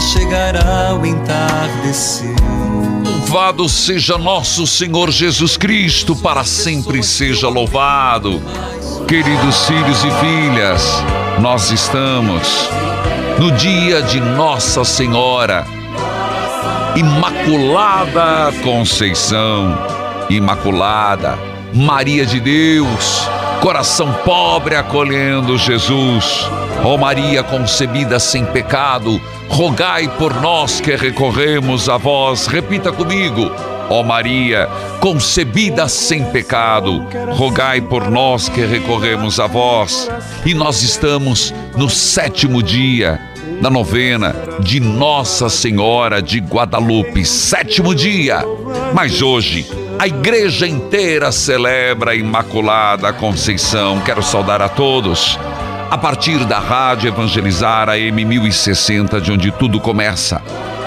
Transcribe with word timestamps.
Chegará 0.00 0.94
o 0.94 1.04
entardecer. 1.04 2.34
Louvado 3.04 3.68
seja 3.68 4.18
nosso 4.18 4.66
Senhor 4.66 5.10
Jesus 5.10 5.56
Cristo, 5.56 6.16
para 6.16 6.42
sempre 6.42 7.02
seja 7.02 7.48
louvado. 7.48 8.42
Queridos 9.06 9.66
filhos 9.66 10.04
e 10.04 10.10
filhas, 10.20 10.82
nós 11.40 11.70
estamos 11.70 12.68
no 13.38 13.52
dia 13.52 14.02
de 14.02 14.20
Nossa 14.20 14.84
Senhora, 14.84 15.64
Imaculada 16.96 18.52
Conceição, 18.62 19.78
Imaculada, 20.28 21.38
Maria 21.72 22.26
de 22.26 22.40
Deus, 22.40 23.28
coração 23.60 24.12
pobre 24.24 24.74
acolhendo 24.76 25.56
Jesus. 25.56 26.48
Ó 26.82 26.96
Maria 26.96 27.42
concebida 27.42 28.18
sem 28.18 28.44
pecado, 28.44 29.20
rogai 29.48 30.08
por 30.16 30.40
nós 30.40 30.80
que 30.80 30.96
recorremos 30.96 31.88
a 31.88 31.98
vós. 31.98 32.46
Repita 32.46 32.90
comigo. 32.90 33.50
Ó 33.90 34.02
Maria, 34.02 34.66
concebida 35.00 35.88
sem 35.88 36.24
pecado, 36.30 37.04
rogai 37.32 37.80
por 37.80 38.08
nós 38.08 38.48
que 38.48 38.64
recorremos 38.64 39.38
a 39.38 39.46
vós. 39.46 40.08
E 40.46 40.54
nós 40.54 40.82
estamos 40.82 41.52
no 41.76 41.90
sétimo 41.90 42.62
dia 42.62 43.20
da 43.60 43.68
novena 43.68 44.34
de 44.60 44.80
Nossa 44.80 45.50
Senhora 45.50 46.22
de 46.22 46.38
Guadalupe, 46.38 47.24
sétimo 47.26 47.94
dia. 47.94 48.42
Mas 48.94 49.20
hoje 49.20 49.66
a 49.98 50.06
igreja 50.06 50.66
inteira 50.66 51.30
celebra 51.30 52.12
a 52.12 52.14
Imaculada 52.14 53.12
Conceição. 53.12 54.00
Quero 54.00 54.22
saudar 54.22 54.62
a 54.62 54.68
todos. 54.68 55.38
A 55.90 55.98
partir 55.98 56.44
da 56.44 56.60
Rádio 56.60 57.08
Evangelizar 57.08 57.88
AM 57.88 58.24
1060, 58.24 59.20
de 59.20 59.32
onde 59.32 59.50
tudo 59.50 59.80
começa. 59.80 60.40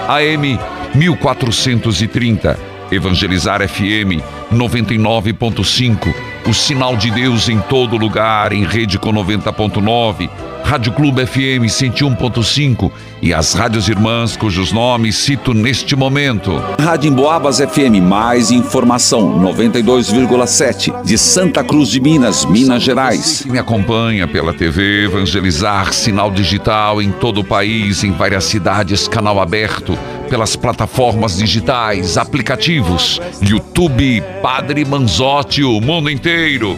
AM 0.08 0.58
1430, 0.94 2.58
Evangelizar 2.90 3.60
FM 3.68 4.24
99.5, 4.50 6.14
o 6.46 6.52
sinal 6.52 6.96
de 6.96 7.10
Deus 7.10 7.48
em 7.48 7.58
todo 7.58 7.96
lugar, 7.96 8.52
em 8.52 8.64
rede 8.64 8.98
com 8.98 9.12
90.9, 9.12 10.28
Rádio 10.64 10.92
Clube 10.92 11.26
FM 11.26 11.68
101.5 11.68 12.90
e 13.20 13.32
as 13.32 13.52
rádios 13.52 13.88
irmãs 13.88 14.34
cujos 14.34 14.72
nomes 14.72 15.16
cito 15.16 15.52
neste 15.52 15.94
momento. 15.94 16.60
Rádio 16.80 17.10
Emboabas 17.10 17.58
FM, 17.58 18.00
mais 18.02 18.50
informação, 18.50 19.38
92,7, 19.40 21.02
de 21.02 21.18
Santa 21.18 21.62
Cruz 21.62 21.90
de 21.90 22.00
Minas, 22.00 22.46
Minas 22.46 22.82
Gerais. 22.82 23.44
Me 23.46 23.58
acompanha 23.58 24.26
pela 24.26 24.54
TV 24.54 25.04
Evangelizar, 25.04 25.92
sinal 25.92 26.30
digital 26.30 27.00
em 27.00 27.12
todo 27.12 27.42
o 27.42 27.44
país, 27.44 28.02
em 28.02 28.12
várias 28.12 28.44
cidades, 28.44 29.06
canal 29.06 29.40
aberto, 29.40 29.98
pelas 30.28 30.56
plataformas 30.56 31.38
digitais, 31.38 32.16
aplicativos, 32.16 33.20
YouTube, 33.40 34.22
Padre 34.42 34.84
Manzotti, 34.84 35.62
o 35.62 35.80
mundo 35.80 36.10
inteiro. 36.10 36.76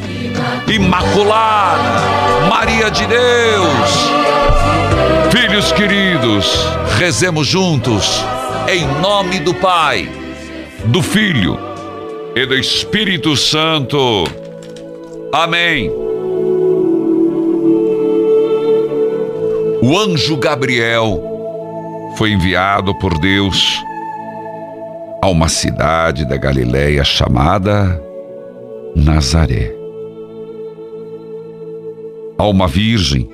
Imaculada, 0.67 2.49
Maria 2.49 2.91
de 2.91 3.07
Deus. 3.07 3.91
Filhos 5.31 5.73
queridos, 5.73 6.47
rezemos 6.99 7.47
juntos, 7.47 8.25
em 8.69 8.87
nome 9.01 9.39
do 9.41 9.55
Pai, 9.55 10.09
do 10.87 11.03
Filho 11.03 11.59
e 12.35 12.45
do 12.47 12.55
Espírito 12.55 13.37
Santo. 13.37 14.25
Amém. 15.33 15.91
O 19.83 19.99
anjo 19.99 20.37
Gabriel 20.37 21.36
foi 22.17 22.33
enviado 22.33 22.95
por 22.95 23.19
Deus 23.19 23.85
a 25.23 25.29
uma 25.29 25.49
cidade 25.49 26.25
da 26.25 26.39
Galiléia 26.39 27.05
chamada 27.05 28.03
Nazaré. 28.97 29.71
A 32.39 32.47
uma 32.47 32.67
virgem 32.67 33.29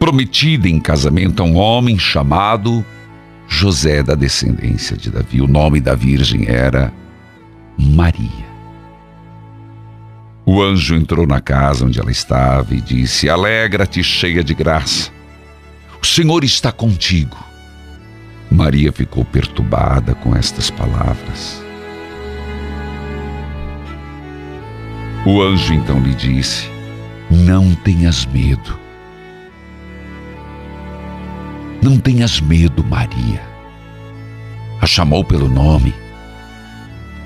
prometida 0.00 0.68
em 0.68 0.80
casamento 0.80 1.40
a 1.40 1.46
um 1.46 1.56
homem 1.56 1.96
chamado 1.96 2.84
José 3.46 4.02
da 4.02 4.16
descendência 4.16 4.96
de 4.96 5.08
Davi. 5.08 5.40
O 5.40 5.46
nome 5.46 5.80
da 5.80 5.94
virgem 5.94 6.48
era 6.48 6.92
Maria. 7.78 8.50
O 10.44 10.60
anjo 10.60 10.96
entrou 10.96 11.28
na 11.28 11.40
casa 11.40 11.84
onde 11.84 12.00
ela 12.00 12.10
estava 12.10 12.74
e 12.74 12.80
disse: 12.80 13.30
Alegra-te, 13.30 14.02
cheia 14.02 14.42
de 14.42 14.52
graça. 14.52 15.12
O 16.02 16.06
Senhor 16.06 16.42
está 16.42 16.72
contigo. 16.72 17.49
Maria 18.50 18.92
ficou 18.92 19.24
perturbada 19.24 20.14
com 20.14 20.34
estas 20.34 20.70
palavras. 20.70 21.62
O 25.24 25.40
anjo 25.40 25.72
então 25.72 26.00
lhe 26.00 26.14
disse: 26.14 26.68
Não 27.30 27.74
tenhas 27.74 28.26
medo. 28.26 28.78
Não 31.80 31.98
tenhas 31.98 32.40
medo, 32.40 32.82
Maria. 32.82 33.40
A 34.80 34.86
chamou 34.86 35.24
pelo 35.24 35.48
nome, 35.48 35.94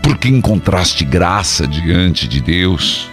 porque 0.03 0.29
encontraste 0.29 1.05
graça 1.05 1.67
diante 1.67 2.29
de 2.29 2.41
Deus. 2.41 3.09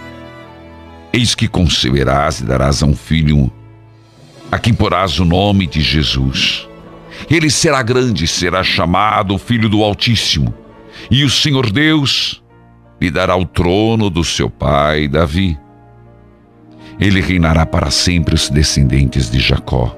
Eis 1.13 1.33
que 1.33 1.47
conceberás 1.47 2.39
e 2.39 2.45
darás 2.45 2.83
a 2.83 2.85
um 2.85 2.95
filho, 2.95 3.51
a 4.51 4.57
quem 4.57 4.73
porás 4.73 5.19
o 5.19 5.25
nome 5.25 5.67
de 5.67 5.81
Jesus. 5.81 6.67
Ele 7.29 7.49
será 7.49 7.81
grande, 7.81 8.27
será 8.27 8.63
chamado 8.63 9.37
Filho 9.37 9.69
do 9.69 9.83
Altíssimo, 9.83 10.53
e 11.09 11.23
o 11.23 11.29
Senhor 11.29 11.71
Deus 11.71 12.41
lhe 13.01 13.09
dará 13.09 13.35
o 13.35 13.45
trono 13.45 14.09
do 14.09 14.23
seu 14.23 14.49
pai 14.49 15.07
Davi. 15.07 15.57
Ele 16.99 17.19
reinará 17.19 17.65
para 17.65 17.89
sempre 17.89 18.35
os 18.35 18.49
descendentes 18.49 19.29
de 19.29 19.39
Jacó. 19.39 19.95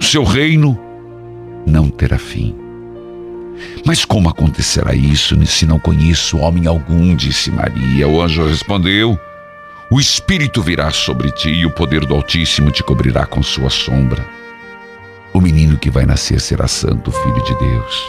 Seu 0.00 0.24
reino 0.24 0.78
não 1.66 1.90
terá 1.90 2.18
fim. 2.18 2.56
Mas 3.84 4.04
como 4.04 4.28
acontecerá 4.28 4.94
isso 4.94 5.34
se 5.46 5.66
não 5.66 5.78
conheço 5.78 6.38
homem 6.38 6.66
algum? 6.66 7.14
disse 7.14 7.50
Maria. 7.50 8.08
O 8.08 8.22
anjo 8.22 8.46
respondeu: 8.46 9.18
O 9.90 10.00
Espírito 10.00 10.62
virá 10.62 10.90
sobre 10.90 11.30
ti 11.32 11.50
e 11.50 11.66
o 11.66 11.70
poder 11.70 12.06
do 12.06 12.14
Altíssimo 12.14 12.70
te 12.70 12.82
cobrirá 12.82 13.26
com 13.26 13.42
sua 13.42 13.68
sombra. 13.68 14.24
O 15.38 15.40
menino 15.40 15.78
que 15.78 15.88
vai 15.88 16.04
nascer 16.04 16.40
será 16.40 16.66
santo, 16.66 17.12
filho 17.12 17.44
de 17.44 17.54
Deus. 17.54 18.08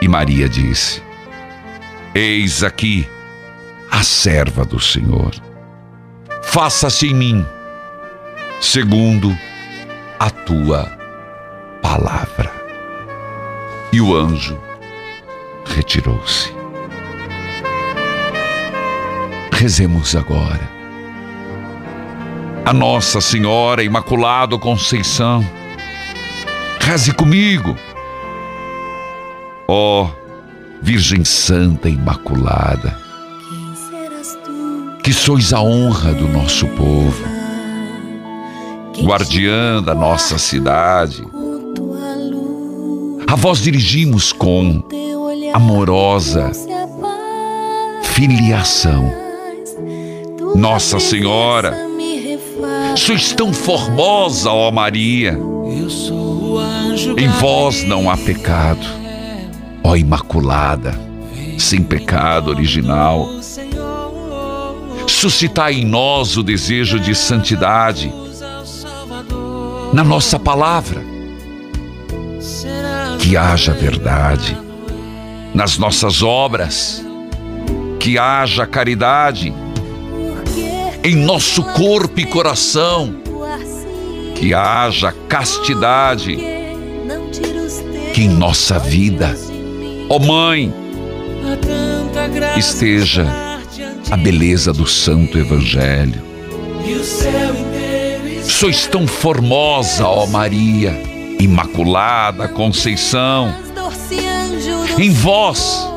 E 0.00 0.06
Maria 0.06 0.48
disse: 0.48 1.02
Eis 2.14 2.62
aqui 2.62 3.08
a 3.90 4.04
serva 4.04 4.64
do 4.64 4.78
Senhor. 4.78 5.34
faça-se 6.44 7.08
em 7.08 7.14
mim, 7.14 7.46
segundo 8.60 9.36
a 10.20 10.30
tua 10.30 10.84
palavra. 11.82 12.52
E 13.92 14.00
o 14.00 14.14
anjo 14.14 14.56
retirou-se. 15.66 16.54
Rezemos 19.52 20.14
agora. 20.14 20.70
A 22.64 22.72
Nossa 22.72 23.20
Senhora 23.20 23.82
Imaculada 23.82 24.56
Conceição, 24.56 25.44
reze 26.80 27.12
comigo. 27.12 27.76
Ó 29.66 30.04
oh, 30.04 30.08
Virgem 30.80 31.24
Santa 31.24 31.88
Imaculada, 31.88 32.98
que 35.02 35.12
sois 35.12 35.52
a 35.52 35.60
honra 35.60 36.14
do 36.14 36.28
nosso 36.28 36.66
povo, 36.68 37.24
guardiã 39.02 39.82
da 39.82 39.94
nossa 39.94 40.38
cidade, 40.38 41.22
a 43.26 43.34
vós 43.34 43.60
dirigimos 43.60 44.32
com 44.32 44.82
amorosa 45.52 46.50
filiação. 48.18 49.12
Nossa 50.56 50.98
Senhora, 50.98 51.87
sois 52.98 53.32
tão 53.32 53.52
formosa, 53.52 54.50
ó 54.50 54.70
Maria, 54.70 55.38
em 57.16 57.28
vós 57.40 57.84
não 57.84 58.10
há 58.10 58.16
pecado, 58.16 58.84
ó 59.84 59.96
Imaculada, 59.96 60.98
sem 61.58 61.82
pecado 61.82 62.48
original. 62.50 63.28
Suscitai 65.06 65.74
em 65.74 65.84
nós 65.84 66.36
o 66.36 66.42
desejo 66.42 66.98
de 66.98 67.14
santidade 67.14 68.12
na 69.92 70.04
nossa 70.04 70.38
palavra. 70.38 71.02
Que 73.20 73.36
haja 73.36 73.72
verdade 73.72 74.56
nas 75.54 75.78
nossas 75.78 76.22
obras, 76.22 77.04
que 77.98 78.18
haja 78.18 78.66
caridade 78.66 79.52
em 81.08 81.16
nosso 81.16 81.62
corpo 81.62 82.20
e 82.20 82.26
coração, 82.26 83.14
que 84.34 84.52
haja 84.52 85.10
castidade, 85.26 86.36
que 88.12 88.24
em 88.24 88.28
nossa 88.28 88.78
vida, 88.78 89.34
ó 90.10 90.16
oh 90.16 90.18
Mãe, 90.18 90.70
esteja 92.58 93.26
a 94.10 94.18
beleza 94.18 94.70
do 94.70 94.86
Santo 94.86 95.38
Evangelho. 95.38 96.22
Sois 98.44 98.86
tão 98.86 99.06
formosa, 99.06 100.06
ó 100.06 100.26
Maria, 100.26 100.92
Imaculada 101.40 102.48
Conceição. 102.48 103.54
Em 104.98 105.10
vós 105.10 105.88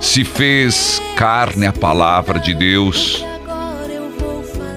se 0.00 0.22
fez 0.22 1.02
carne 1.16 1.66
a 1.66 1.72
palavra 1.72 2.38
de 2.38 2.54
Deus. 2.54 3.24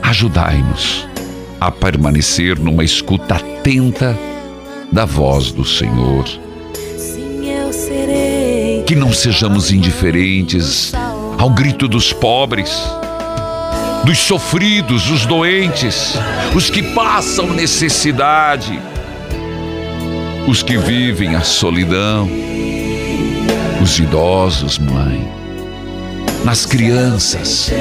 Ajudai-nos 0.10 1.08
a 1.62 1.70
permanecer 1.70 2.58
numa 2.58 2.84
escuta 2.84 3.36
atenta 3.36 4.18
da 4.92 5.06
voz 5.06 5.52
do 5.52 5.64
Senhor. 5.64 6.26
Que 8.88 8.96
não 8.96 9.14
sejamos 9.14 9.72
indiferentes 9.72 10.94
ao 11.38 11.52
grito 11.52 11.88
dos 11.88 12.12
pobres, 12.12 12.72
dos 14.04 14.18
sofridos, 14.18 15.12
os 15.12 15.28
doentes, 15.28 16.16
os 16.56 16.72
que 16.72 16.82
passam 16.82 17.54
necessidade, 17.54 18.82
os 20.48 20.64
que 20.64 20.76
vivem 20.76 21.36
a 21.36 21.42
solidão, 21.42 22.28
os 23.80 24.00
idosos, 24.00 24.80
mãe, 24.80 25.32
nas 26.44 26.66
crianças, 26.66 27.72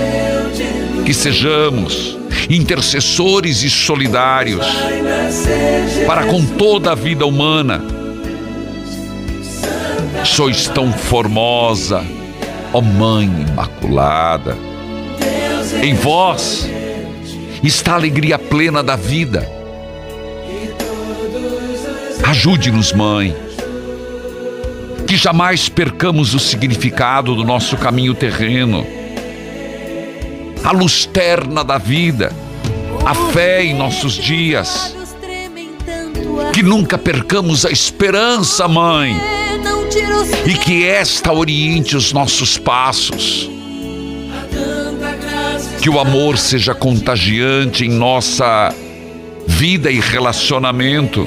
que 1.07 1.15
sejamos 1.15 2.18
intercessores 2.49 3.62
e 3.62 3.70
solidários 3.70 4.67
para 6.06 6.26
com 6.26 6.44
toda 6.44 6.93
a 6.93 6.94
vida 6.94 7.26
humana. 7.26 7.82
Sois 10.25 10.67
tão 10.69 10.93
formosa, 10.93 12.05
ó 12.73 12.81
Mãe 12.81 13.26
Imaculada. 13.49 14.56
Em 15.82 15.94
vós 15.94 16.69
está 17.62 17.93
a 17.93 17.96
alegria 17.96 18.38
plena 18.38 18.82
da 18.82 18.96
vida. 18.96 19.49
Ajude-nos, 22.25 22.93
Mãe, 22.93 23.34
que 25.06 25.17
jamais 25.17 25.69
percamos 25.69 26.34
o 26.34 26.38
significado 26.38 27.34
do 27.34 27.43
nosso 27.43 27.76
caminho 27.76 28.14
terreno, 28.14 28.87
a 30.64 30.72
luz 30.72 31.06
terna 31.06 31.64
da 31.64 31.78
vida, 31.78 32.32
a 33.05 33.14
fé 33.32 33.64
em 33.64 33.75
nossos 33.75 34.14
dias. 34.14 34.94
Que 36.52 36.62
nunca 36.62 36.99
percamos 36.99 37.64
a 37.64 37.70
esperança, 37.70 38.66
Mãe 38.66 39.16
e 40.46 40.55
que 40.55 40.87
esta 40.87 41.32
oriente 41.32 41.96
os 41.96 42.12
nossos 42.12 42.58
passos. 42.58 43.50
Que 45.81 45.88
o 45.88 45.99
amor 45.99 46.37
seja 46.37 46.75
contagiante 46.75 47.84
em 47.84 47.90
nossa 47.90 48.75
vida 49.46 49.90
e 49.90 50.00
relacionamento. 50.00 51.26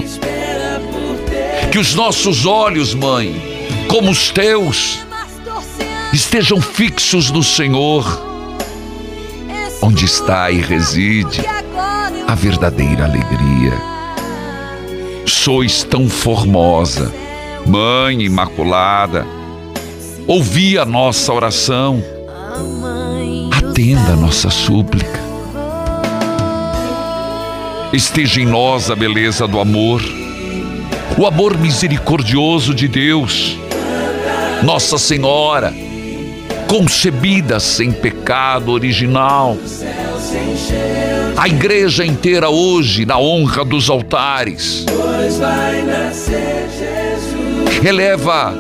Que 1.72 1.80
os 1.80 1.96
nossos 1.96 2.46
olhos, 2.46 2.94
mãe, 2.94 3.42
como 3.88 4.12
os 4.12 4.30
teus, 4.30 5.00
estejam 6.12 6.60
fixos 6.60 7.32
no 7.32 7.42
Senhor, 7.42 8.31
onde 9.82 10.06
está 10.06 10.52
e 10.52 10.62
reside 10.62 11.42
a 12.28 12.36
verdadeira 12.36 13.06
alegria. 13.06 13.74
Sois 15.26 15.84
tão 15.84 16.10
formosa 16.10 17.12
Mãe 17.66 18.24
Imaculada, 18.24 19.26
ouvi 20.28 20.78
a 20.78 20.86
nossa 20.86 21.32
oração, 21.32 22.04
atenda 23.52 24.14
a 24.14 24.16
nossa 24.16 24.50
súplica. 24.50 25.22
Esteja 27.94 28.42
em 28.42 28.46
nós 28.46 28.90
a 28.90 28.96
beleza 28.96 29.48
do 29.48 29.60
amor, 29.60 30.02
o 31.18 31.28
amor 31.28 31.58
misericordioso 31.58 32.74
de 32.74 32.88
Deus, 32.88 33.58
Nossa 34.64 34.98
Senhora, 34.98 35.74
concebida 36.72 37.60
sem 37.60 37.92
pecado 37.92 38.72
original. 38.72 39.58
A 41.36 41.46
igreja 41.46 42.06
inteira 42.06 42.50
hoje 42.50 43.06
na 43.06 43.20
honra 43.20 43.66
dos 43.66 43.90
altares. 43.90 44.86
Eleva 47.86 48.54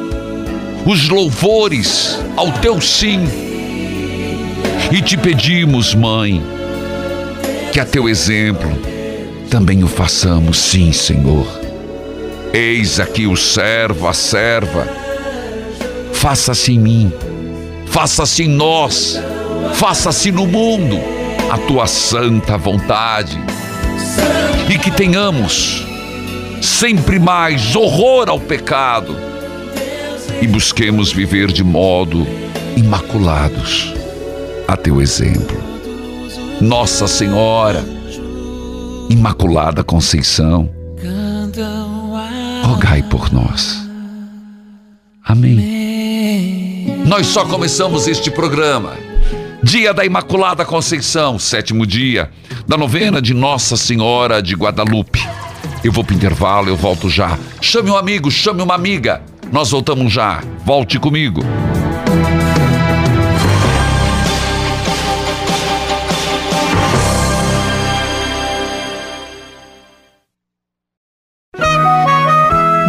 os 0.86 1.08
louvores 1.08 2.20
ao 2.36 2.52
teu 2.52 2.82
sim. 2.82 3.22
E 4.92 5.02
te 5.02 5.16
pedimos, 5.16 5.96
Mãe, 5.96 6.44
que 7.72 7.80
a 7.80 7.86
teu 7.86 8.10
exemplo 8.10 8.72
também 9.50 9.86
o 9.86 9.88
façamos, 9.88 10.60
sim, 10.60 10.92
Senhor. 10.92 11.48
Eis 12.52 13.00
aqui 13.00 13.26
o 13.26 13.38
servo, 13.38 14.06
a 14.06 14.12
serva. 14.12 14.86
Faça-se 16.12 16.74
em 16.74 16.80
mim, 16.80 17.14
faça-se 17.92 18.44
em 18.44 18.48
nós, 18.48 19.20
faça-se 19.74 20.32
no 20.32 20.48
mundo 20.48 20.98
a 21.52 21.58
tua 21.58 21.86
santa 21.86 22.58
vontade. 22.58 23.38
E 24.74 24.80
que 24.80 24.90
tenhamos 24.90 25.86
sempre 26.62 27.20
mais 27.20 27.76
horror 27.76 28.30
ao 28.30 28.40
pecado 28.40 29.16
e 30.42 30.48
busquemos 30.48 31.12
viver 31.12 31.52
de 31.52 31.64
modo 31.64 32.26
imaculados 32.78 33.94
a 34.68 34.78
teu 34.78 35.02
exemplo. 35.02 35.62
Nossa 36.62 37.08
Senhora, 37.08 37.84
Imaculada 39.10 39.84
Conceição, 39.84 40.70
rogai 42.64 43.04
por 43.04 43.32
nós. 43.34 43.86
Amém. 45.26 45.91
Nós 47.06 47.28
só 47.28 47.46
começamos 47.46 48.08
este 48.08 48.30
programa. 48.30 48.96
Dia 49.64 49.94
da 49.94 50.06
Imaculada 50.06 50.64
Conceição, 50.64 51.38
sétimo 51.38 51.86
dia 51.86 52.30
da 52.68 52.78
novena 52.78 53.22
de 53.22 53.34
Nossa 53.34 53.76
Senhora 53.76 54.42
de 54.42 54.56
Guadalupe. 54.56 55.28
Eu 55.84 55.92
vou 55.92 56.04
para 56.04 56.16
intervalo, 56.16 56.70
eu 56.70 56.78
volto 56.78 57.10
já. 57.10 57.38
Chame 57.60 57.90
um 57.90 57.98
amigo, 57.98 58.30
chame 58.30 58.62
uma 58.62 58.76
amiga. 58.76 59.22
Nós 59.52 59.72
voltamos 59.72 60.14
já. 60.14 60.42
Volte 60.64 61.00
comigo. 61.00 61.42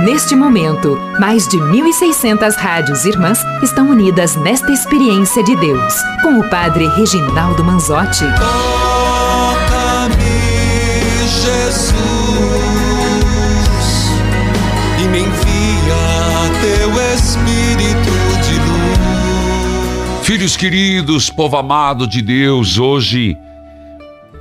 Neste 0.03 0.35
momento, 0.35 0.99
mais 1.19 1.47
de 1.47 1.57
1.600 1.59 2.57
rádios 2.57 3.05
irmãs 3.05 3.39
estão 3.63 3.89
unidas 3.89 4.35
nesta 4.37 4.73
experiência 4.73 5.43
de 5.45 5.55
Deus, 5.57 5.95
com 6.23 6.39
o 6.41 6.51
Padre 6.51 6.89
Reginaldo 6.89 7.63
Manzotti. 7.63 8.25
Toca-me, 8.25 10.15
Jesus, 11.41 11.95
e 15.03 15.09
me 15.09 15.21
envia 15.21 16.51
teu 16.61 16.91
Espírito 17.15 18.13
de 18.45 18.55
luz. 18.59 20.27
Filhos 20.27 20.57
queridos, 20.57 21.31
povo 21.31 21.57
amado 21.57 22.09
de 22.09 22.21
Deus, 22.23 22.77
hoje 22.79 23.37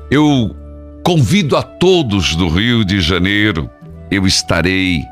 eu 0.10 0.56
convido 1.03 1.56
a 1.56 1.62
todos 1.62 2.36
do 2.36 2.50
Rio 2.50 2.84
de 2.84 3.00
Janeiro, 3.00 3.70
eu 4.10 4.25
estarei 4.25 5.11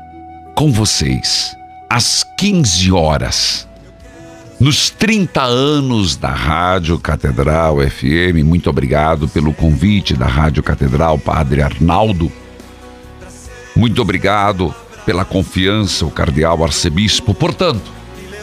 com 0.54 0.72
vocês 0.72 1.56
às 1.88 2.24
15 2.36 2.92
horas. 2.92 3.68
Nos 4.58 4.90
30 4.90 5.42
anos 5.42 6.16
da 6.16 6.28
Rádio 6.28 6.98
Catedral 6.98 7.78
FM, 7.80 8.44
muito 8.44 8.68
obrigado 8.68 9.26
pelo 9.26 9.54
convite 9.54 10.14
da 10.14 10.26
Rádio 10.26 10.62
Catedral, 10.62 11.18
Padre 11.18 11.62
Arnaldo. 11.62 12.30
Muito 13.74 14.02
obrigado 14.02 14.74
pela 15.06 15.24
confiança, 15.24 16.04
o 16.04 16.10
Cardeal 16.10 16.62
Arcebispo. 16.62 17.32
Portanto, 17.32 17.90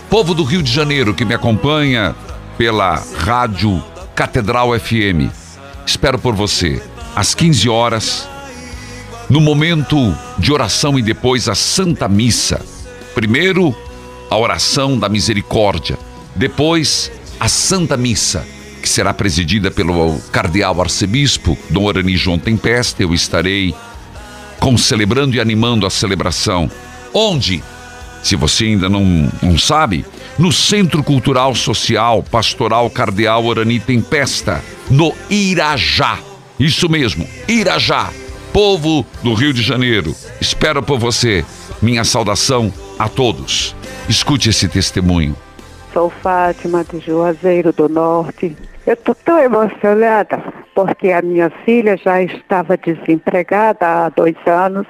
povo 0.09 0.33
do 0.33 0.43
Rio 0.43 0.63
de 0.63 0.71
Janeiro 0.71 1.13
que 1.13 1.23
me 1.23 1.35
acompanha 1.35 2.15
pela 2.57 3.01
Rádio 3.19 3.83
Catedral 4.15 4.77
FM, 4.79 5.31
espero 5.85 6.17
por 6.17 6.33
você 6.33 6.81
às 7.15 7.35
15 7.35 7.69
horas, 7.69 8.27
no 9.29 9.41
momento 9.41 10.15
de 10.37 10.51
oração 10.51 10.97
e 10.97 11.01
depois 11.01 11.49
a 11.49 11.55
Santa 11.55 12.07
Missa. 12.07 12.61
Primeiro, 13.13 13.75
a 14.29 14.37
oração 14.37 14.97
da 14.97 15.09
misericórdia, 15.09 15.97
depois, 16.35 17.11
a 17.39 17.49
Santa 17.49 17.97
Missa, 17.97 18.45
que 18.81 18.87
será 18.87 19.13
presidida 19.13 19.71
pelo 19.71 20.19
Cardeal 20.31 20.79
Arcebispo 20.79 21.57
Dom 21.69 21.83
Orani 21.85 22.15
João 22.15 22.37
Tempesta. 22.37 23.03
Eu 23.03 23.13
estarei 23.13 23.73
concelebrando 24.59 25.35
e 25.35 25.39
animando 25.39 25.85
a 25.85 25.89
celebração. 25.89 26.69
Onde? 27.13 27.63
Se 28.23 28.35
você 28.35 28.65
ainda 28.65 28.89
não, 28.89 29.31
não 29.41 29.57
sabe, 29.57 30.05
no 30.37 30.51
Centro 30.51 31.03
Cultural 31.03 31.55
Social 31.55 32.23
Pastoral 32.23 32.89
Cardeal 32.89 33.45
Orani 33.45 33.79
Tempesta, 33.79 34.63
no 34.89 35.13
Irajá. 35.29 36.19
Isso 36.59 36.89
mesmo, 36.89 37.27
Irajá, 37.47 38.09
povo 38.57 39.05
do 39.21 39.35
Rio 39.35 39.53
de 39.53 39.61
Janeiro. 39.61 40.15
Espero 40.41 40.81
por 40.81 40.97
você. 40.97 41.45
Minha 41.79 42.03
saudação 42.03 42.73
a 42.97 43.07
todos. 43.07 43.75
Escute 44.09 44.49
esse 44.49 44.67
testemunho. 44.67 45.35
Sou 45.93 46.09
Fátima 46.09 46.83
de 46.83 46.99
Juazeiro 46.99 47.71
do 47.71 47.87
Norte. 47.87 48.57
Eu 48.87 48.93
estou 48.93 49.13
tão 49.13 49.37
emocionada 49.37 50.41
porque 50.73 51.11
a 51.11 51.21
minha 51.21 51.51
filha 51.65 51.95
já 51.97 52.19
estava 52.23 52.75
desempregada 52.75 53.85
há 53.85 54.09
dois 54.09 54.35
anos, 54.47 54.87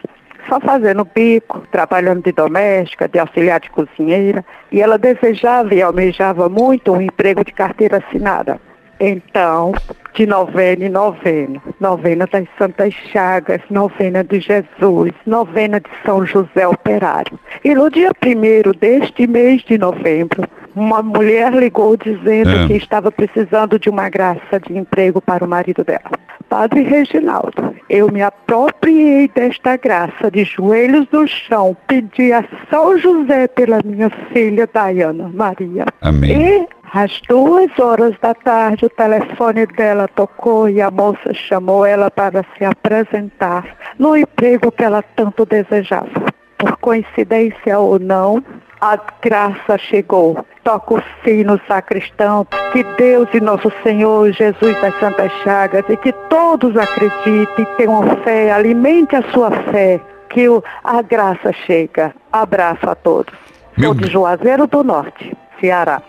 só 0.47 0.61
fazendo 0.61 1.03
bico, 1.03 1.61
trabalhando 1.69 2.23
de 2.23 2.31
doméstica, 2.31 3.09
de 3.09 3.19
auxiliar 3.19 3.59
de 3.59 3.69
cozinheira, 3.69 4.45
e 4.71 4.81
ela 4.81 4.97
desejava 4.97 5.75
e 5.75 5.81
almejava 5.81 6.47
muito 6.47 6.93
um 6.93 7.01
emprego 7.01 7.43
de 7.43 7.51
carteira 7.51 7.97
assinada. 7.97 8.61
Então, 8.99 9.73
de 10.13 10.25
novena 10.25 10.85
em 10.85 10.89
novena, 10.89 11.61
novena 11.79 12.27
das 12.31 12.45
Santas 12.57 12.93
Chagas, 13.11 13.61
novena 13.69 14.23
de 14.23 14.39
Jesus, 14.39 15.11
novena 15.25 15.79
de 15.79 15.89
São 16.03 16.25
José 16.25 16.67
Operário. 16.67 17.39
E 17.63 17.75
no 17.75 17.89
dia 17.91 18.11
primeiro 18.19 18.73
deste 18.73 19.27
mês 19.27 19.61
de 19.63 19.77
novembro, 19.77 20.43
uma 20.75 21.03
mulher 21.03 21.53
ligou 21.53 21.95
dizendo 21.95 22.49
É. 22.49 22.67
que 22.67 22.73
estava 22.73 23.11
precisando 23.11 23.77
de 23.79 23.89
uma 23.89 24.09
graça 24.09 24.59
de 24.65 24.77
emprego 24.77 25.21
para 25.21 25.43
o 25.43 25.47
marido 25.47 25.83
dela. 25.83 26.11
Padre 26.49 26.81
Reginaldo, 26.83 27.75
eu 27.89 28.09
me 28.09 28.21
apropriei 28.21 29.27
desta 29.27 29.75
graça 29.75 30.31
de 30.31 30.45
joelhos 30.45 31.05
no 31.11 31.27
chão, 31.27 31.75
pedi 31.87 32.31
a 32.31 32.43
São 32.69 32.97
José 32.97 33.47
pela 33.49 33.81
minha 33.83 34.09
filha 34.31 34.67
Diana 34.73 35.29
Maria. 35.33 35.85
Amém. 36.01 36.31
E 36.31 36.67
às 36.93 37.21
duas 37.27 37.69
horas 37.79 38.15
da 38.21 38.33
tarde 38.33 38.85
o 38.85 38.89
telefone 38.89 39.65
dela 39.65 40.07
tocou 40.07 40.69
e 40.69 40.81
a 40.81 40.89
moça 40.89 41.33
chamou 41.33 41.85
ela 41.85 42.09
para 42.09 42.43
se 42.57 42.63
apresentar 42.65 43.65
no 43.99 44.15
emprego 44.15 44.71
que 44.71 44.83
ela 44.83 45.01
tanto 45.15 45.45
desejava. 45.45 46.09
Por 46.57 46.77
coincidência 46.77 47.77
ou 47.77 47.99
não, 47.99 48.43
a 48.81 48.97
graça 49.21 49.77
chegou. 49.77 50.43
Toca 50.63 50.95
o 50.95 51.03
sino 51.23 51.59
sacristão, 51.67 52.45
que 52.71 52.83
Deus 52.97 53.27
e 53.33 53.39
nosso 53.39 53.71
Senhor 53.83 54.31
Jesus 54.31 54.81
das 54.81 54.97
Santas 54.99 55.31
Chagas 55.43 55.83
e 55.89 55.95
que 55.97 56.11
todos 56.29 56.75
acreditem, 56.75 57.65
tenham 57.77 58.03
fé, 58.23 58.51
alimente 58.51 59.15
a 59.15 59.21
sua 59.31 59.51
fé, 59.71 59.99
que 60.29 60.45
a 60.83 61.01
graça 61.01 61.53
chega. 61.53 62.13
Abraço 62.31 62.89
a 62.89 62.95
todos. 62.95 63.33
Meu- 63.77 63.93
Sou 63.93 64.01
de 64.01 64.07
Juazeiro 64.11 64.65
do 64.67 64.83
Norte, 64.83 65.35
Ceará. 65.59 66.01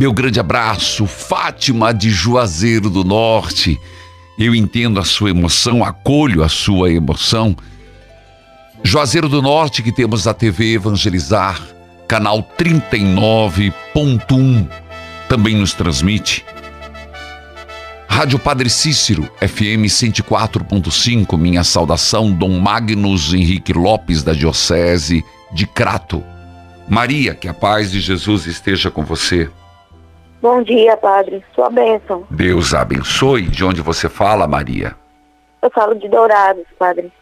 Meu 0.00 0.12
grande 0.14 0.40
abraço, 0.40 1.06
Fátima 1.06 1.92
de 1.92 2.08
Juazeiro 2.08 2.88
do 2.88 3.04
Norte. 3.04 3.78
Eu 4.38 4.54
entendo 4.54 4.98
a 4.98 5.04
sua 5.04 5.28
emoção, 5.28 5.84
acolho 5.84 6.42
a 6.42 6.48
sua 6.48 6.90
emoção. 6.90 7.54
Juazeiro 8.82 9.28
do 9.28 9.42
Norte, 9.42 9.82
que 9.82 9.92
temos 9.92 10.26
a 10.26 10.32
TV 10.32 10.72
Evangelizar, 10.72 11.60
canal 12.08 12.42
39.1, 12.58 14.66
também 15.28 15.54
nos 15.54 15.74
transmite. 15.74 16.46
Rádio 18.08 18.38
Padre 18.38 18.70
Cícero, 18.70 19.30
FM 19.46 19.84
104.5, 19.84 21.36
minha 21.36 21.62
saudação, 21.62 22.32
Dom 22.32 22.58
Magnus 22.58 23.34
Henrique 23.34 23.74
Lopes, 23.74 24.22
da 24.22 24.32
Diocese 24.32 25.22
de 25.52 25.66
Crato. 25.66 26.24
Maria, 26.88 27.34
que 27.34 27.46
a 27.46 27.52
paz 27.52 27.92
de 27.92 28.00
Jesus 28.00 28.46
esteja 28.46 28.90
com 28.90 29.04
você. 29.04 29.50
Bom 30.40 30.62
dia, 30.62 30.96
padre. 30.96 31.44
Sua 31.54 31.68
bênção. 31.68 32.26
Deus 32.30 32.72
abençoe. 32.72 33.42
De 33.42 33.64
onde 33.64 33.82
você 33.82 34.08
fala, 34.08 34.46
Maria? 34.46 34.94
Eu 35.62 35.70
falo 35.70 35.94
de 35.94 36.08
Dourados, 36.08 36.64
padre. 36.78 37.12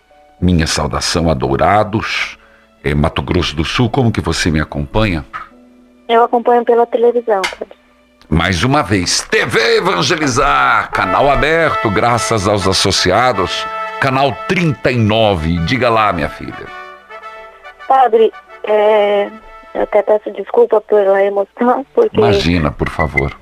Minha 0.41 0.67
saudação 0.67 1.29
a 1.29 1.35
Dourados, 1.35 2.39
Mato 2.97 3.23
Grosso 3.23 3.57
do 3.57 3.65
Sul. 3.65 3.91
Como 3.91 4.13
que 4.13 4.21
você 4.21 4.51
me 4.51 4.61
acompanha? 4.61 5.25
Eu 6.09 6.23
acompanho 6.23 6.65
pela 6.65 6.87
televisão, 6.87 7.43
padre. 7.43 7.77
Mais 8.31 8.63
uma 8.63 8.83
vez, 8.83 9.23
TV 9.23 9.79
Evangelizar, 9.79 10.91
canal 10.91 11.31
aberto, 11.31 11.91
graças 11.91 12.47
aos 12.47 12.69
associados. 12.69 13.67
Canal 14.01 14.33
39. 14.47 15.57
Diga 15.65 15.89
lá, 15.89 16.13
minha 16.13 16.29
filha. 16.29 16.67
Padre, 17.89 18.31
é, 18.65 19.31
eu 19.79 19.85
até 19.85 20.03
peço 20.03 20.31
desculpa 20.33 20.81
pela 20.81 21.23
emoção, 21.23 21.87
porque 21.95 22.17
Imagina, 22.17 22.71
por 22.73 22.89
favor. 22.89 23.39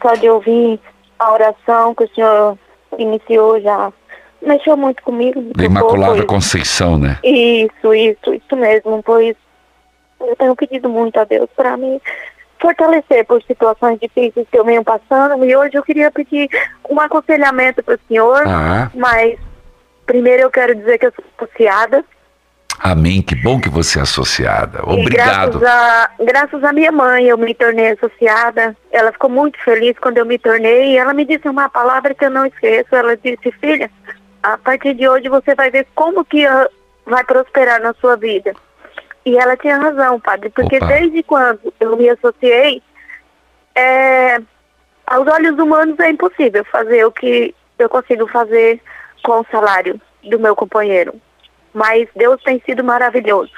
só 0.00 0.14
de 0.14 0.28
ouvir 0.30 0.78
a 1.18 1.32
oração 1.32 1.94
que 1.94 2.04
o 2.04 2.14
senhor 2.14 2.56
iniciou 2.96 3.60
já 3.60 3.92
mexeu 4.40 4.76
muito 4.76 5.02
comigo. 5.02 5.40
me 5.40 5.52
Da 5.52 5.64
Imaculada 5.64 6.14
pois- 6.14 6.24
Conceição, 6.26 6.96
né? 6.96 7.18
Isso, 7.24 7.92
isso, 7.92 8.32
isso 8.34 8.56
mesmo, 8.56 9.02
pois 9.02 9.36
eu 10.20 10.36
tenho 10.36 10.54
pedido 10.54 10.88
muito 10.88 11.18
a 11.18 11.24
Deus 11.24 11.48
para 11.56 11.76
me 11.76 12.00
fortalecer 12.60 13.24
por 13.26 13.42
situações 13.42 13.98
difíceis 14.00 14.46
que 14.50 14.58
eu 14.58 14.64
venho 14.64 14.82
passando 14.84 15.44
e 15.44 15.56
hoje 15.56 15.76
eu 15.76 15.82
queria 15.82 16.10
pedir 16.10 16.48
um 16.88 17.00
aconselhamento 17.00 17.82
para 17.82 17.94
o 17.94 18.00
senhor, 18.08 18.42
Ah, 18.46 18.90
mas 18.94 19.38
primeiro 20.06 20.42
eu 20.42 20.50
quero 20.50 20.74
dizer 20.74 20.98
que 20.98 21.06
eu 21.06 21.12
sou 21.12 21.24
associada 21.36 22.04
amém. 22.78 23.22
Que 23.22 23.34
bom 23.34 23.60
que 23.60 23.68
você 23.68 23.98
é 23.98 24.02
associada. 24.02 24.82
Obrigado. 24.82 25.58
graças 25.58 25.62
a, 25.62 26.10
graças 26.24 26.64
a 26.64 26.72
minha 26.72 26.92
mãe 26.92 27.26
eu 27.26 27.38
me 27.38 27.54
tornei 27.54 27.92
associada. 27.92 28.76
Ela 28.90 29.12
ficou 29.12 29.30
muito 29.30 29.58
feliz 29.62 29.96
quando 29.98 30.18
eu 30.18 30.26
me 30.26 30.38
tornei 30.38 30.92
e 30.92 30.96
ela 30.96 31.12
me 31.12 31.24
disse 31.24 31.48
uma 31.48 31.68
palavra 31.68 32.14
que 32.14 32.24
eu 32.24 32.30
não 32.30 32.46
esqueço. 32.46 32.94
Ela 32.94 33.16
disse, 33.16 33.50
filha, 33.60 33.90
a 34.42 34.56
partir 34.56 34.94
de 34.94 35.08
hoje 35.08 35.28
você 35.28 35.54
vai 35.54 35.70
ver 35.70 35.86
como 35.94 36.24
que 36.24 36.46
ah, 36.46 36.68
vai 37.06 37.24
prosperar 37.24 37.80
na 37.80 37.94
sua 37.94 38.16
vida. 38.16 38.54
E 39.24 39.36
ela 39.36 39.56
tinha 39.56 39.76
razão, 39.76 40.18
padre, 40.20 40.50
porque 40.50 40.76
Opa. 40.76 40.86
desde 40.86 41.22
quando 41.22 41.72
eu 41.78 41.96
me 41.96 42.08
associei, 42.08 42.82
é, 43.74 44.40
aos 45.06 45.26
olhos 45.26 45.58
humanos 45.58 45.98
é 46.00 46.10
impossível 46.10 46.64
fazer 46.64 47.04
o 47.04 47.12
que 47.12 47.54
eu 47.78 47.88
consigo 47.88 48.26
fazer 48.28 48.80
com 49.22 49.40
o 49.40 49.46
salário 49.50 50.00
do 50.24 50.38
meu 50.38 50.56
companheiro. 50.56 51.14
Mas 51.78 52.08
Deus 52.16 52.42
tem 52.44 52.60
sido 52.66 52.82
maravilhoso. 52.82 53.52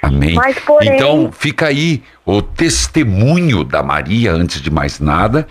Amém. 0.00 0.34
Mas, 0.34 0.58
porém- 0.60 0.94
Então, 0.94 1.30
fica 1.32 1.66
aí 1.66 2.02
o 2.24 2.40
testemunho 2.40 3.64
da 3.64 3.82
Maria, 3.82 4.32
antes 4.32 4.60
de 4.60 4.70
mais 4.70 4.98
nada, 5.00 5.46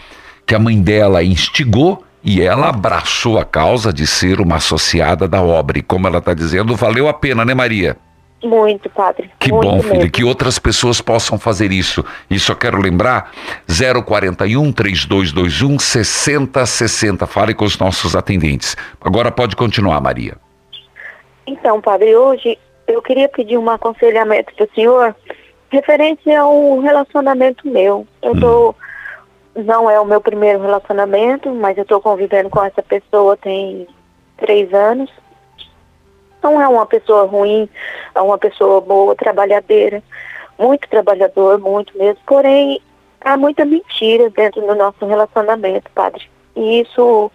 que 0.45 0.55
a 0.55 0.59
mãe 0.59 0.81
dela 0.81 1.23
instigou 1.23 2.03
e 2.23 2.41
ela 2.41 2.69
abraçou 2.69 3.39
a 3.39 3.45
causa 3.45 3.91
de 3.93 4.05
ser 4.05 4.39
uma 4.41 4.57
associada 4.57 5.27
da 5.27 5.41
obra. 5.41 5.79
E 5.79 5.81
como 5.81 6.07
ela 6.07 6.17
está 6.19 6.33
dizendo, 6.33 6.75
valeu 6.75 7.07
a 7.07 7.13
pena, 7.13 7.43
né, 7.45 7.53
Maria? 7.53 7.95
Muito, 8.43 8.89
padre. 8.89 9.29
Que 9.39 9.51
muito 9.51 9.67
bom, 9.67 9.83
mesmo. 9.83 10.09
que 10.11 10.23
outras 10.23 10.57
pessoas 10.57 10.99
possam 10.99 11.37
fazer 11.37 11.71
isso. 11.71 12.03
E 12.29 12.39
só 12.39 12.55
quero 12.55 12.81
lembrar, 12.81 13.31
041 14.03 14.71
3221 14.71 15.77
6060. 15.79 17.27
Fale 17.27 17.53
com 17.53 17.65
os 17.65 17.77
nossos 17.77 18.15
atendentes. 18.15 18.75
Agora 18.99 19.31
pode 19.31 19.55
continuar, 19.55 20.01
Maria. 20.01 20.37
Então, 21.51 21.81
padre, 21.81 22.15
hoje 22.15 22.57
eu 22.87 23.01
queria 23.01 23.27
pedir 23.27 23.57
um 23.57 23.69
aconselhamento 23.69 24.55
para 24.55 24.63
o 24.63 24.73
senhor 24.73 25.13
referente 25.69 26.31
a 26.31 26.47
um 26.47 26.79
relacionamento 26.79 27.67
meu. 27.67 28.07
Eu 28.21 28.39
tô, 28.39 28.75
não 29.53 29.89
é 29.89 29.99
o 29.99 30.05
meu 30.05 30.21
primeiro 30.21 30.61
relacionamento, 30.61 31.49
mas 31.49 31.77
eu 31.77 31.83
estou 31.83 31.99
convivendo 31.99 32.49
com 32.49 32.63
essa 32.63 32.81
pessoa 32.81 33.35
tem 33.35 33.85
três 34.37 34.73
anos. 34.73 35.11
Não 36.41 36.61
é 36.61 36.69
uma 36.69 36.85
pessoa 36.85 37.25
ruim, 37.25 37.67
é 38.15 38.21
uma 38.21 38.37
pessoa 38.37 38.79
boa, 38.79 39.13
trabalhadeira, 39.13 40.01
muito 40.57 40.87
trabalhador, 40.87 41.59
muito 41.59 41.97
mesmo. 41.97 42.21
Porém, 42.25 42.81
há 43.19 43.35
muita 43.35 43.65
mentira 43.65 44.29
dentro 44.29 44.61
do 44.61 44.73
nosso 44.73 45.05
relacionamento, 45.05 45.91
padre. 45.93 46.29
E 46.55 46.79
isso, 46.79 47.29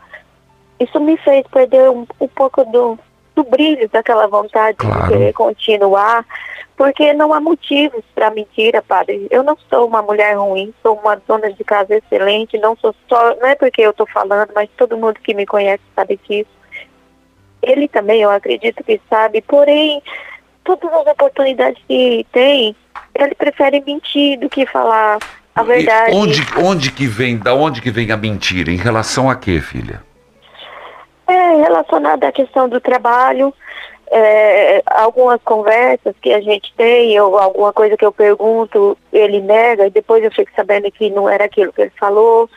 isso 0.80 0.99
me 1.00 1.18
fez 1.18 1.46
perder 1.49 1.90
um, 1.90 2.06
um 2.18 2.28
pouco 2.28 2.64
do, 2.64 2.99
do 3.37 3.45
brilho, 3.45 3.88
daquela 3.90 4.26
vontade 4.26 4.78
Claro. 4.78 5.02
de 5.02 5.09
querer 5.09 5.33
continuar, 5.35 6.25
porque 6.76 7.12
não 7.12 7.33
há 7.33 7.40
motivos 7.40 8.02
para 8.14 8.31
mentira, 8.31 8.83
padre. 8.83 9.26
Eu 9.31 9.43
não 9.43 9.57
sou 9.71 9.87
uma 9.87 10.02
mulher 10.02 10.37
ruim, 10.37 10.75
sou 10.83 10.99
uma 10.99 11.16
dona 11.28 11.52
de 11.52 11.62
casa 11.62 11.95
excelente, 11.95 12.59
não 12.59 12.75
sou 12.76 12.95
só, 13.09 13.37
não 13.37 13.47
é 13.47 13.55
porque 13.55 13.83
eu 13.83 13.90
estou 13.90 14.07
falando, 14.07 14.50
mas 14.55 14.69
todo 14.76 14.97
mundo 14.97 15.21
que 15.23 15.35
me 15.35 15.47
conhece 15.47 15.83
sabe 15.95 16.19
disso. 16.28 16.50
Ele 17.62 17.87
também, 17.88 18.23
eu 18.23 18.31
acredito 18.31 18.83
que 18.83 19.00
sabe, 19.09 19.43
porém, 19.43 20.02
todas 20.64 20.93
as 20.93 21.07
oportunidades 21.07 21.83
que 21.87 22.26
tem, 22.33 22.75
ele 23.14 23.35
prefere 23.35 23.83
mentir 23.87 24.38
do 24.38 24.49
que 24.49 24.66
falar 24.66 25.19
a 25.55 25.62
verdade. 25.62 26.12
E 26.12 26.14
onde, 26.14 26.43
onde 26.62 26.93
que 26.93 27.07
vem, 27.07 27.37
da 27.38 27.55
onde 27.55 27.81
que 27.81 27.90
vem 27.90 28.11
a 28.12 28.16
mentira? 28.16 28.71
Em 28.71 28.76
relação 28.76 29.28
a 29.28 29.35
quê, 29.37 29.61
filha? 29.61 30.02
É 31.28 31.56
relacionada 31.56 32.28
à 32.28 32.33
questão 32.33 32.68
do 32.68 32.80
trabalho, 32.80 33.52
é, 34.11 34.83
algumas 34.87 35.40
conversas 35.42 36.14
que 36.21 36.33
a 36.33 36.40
gente 36.40 36.73
tem, 36.76 37.18
ou 37.21 37.37
alguma 37.38 37.73
coisa 37.73 37.97
que 37.97 38.04
eu 38.04 38.12
pergunto, 38.12 38.97
ele 39.12 39.40
nega, 39.40 39.87
e 39.87 39.90
depois 39.90 40.23
eu 40.23 40.30
fico 40.30 40.50
sabendo 40.54 40.90
que 40.90 41.11
não 41.11 41.28
era 41.28 41.45
aquilo 41.45 41.73
que 41.73 41.83
ele 41.83 41.92
falou. 41.99 42.49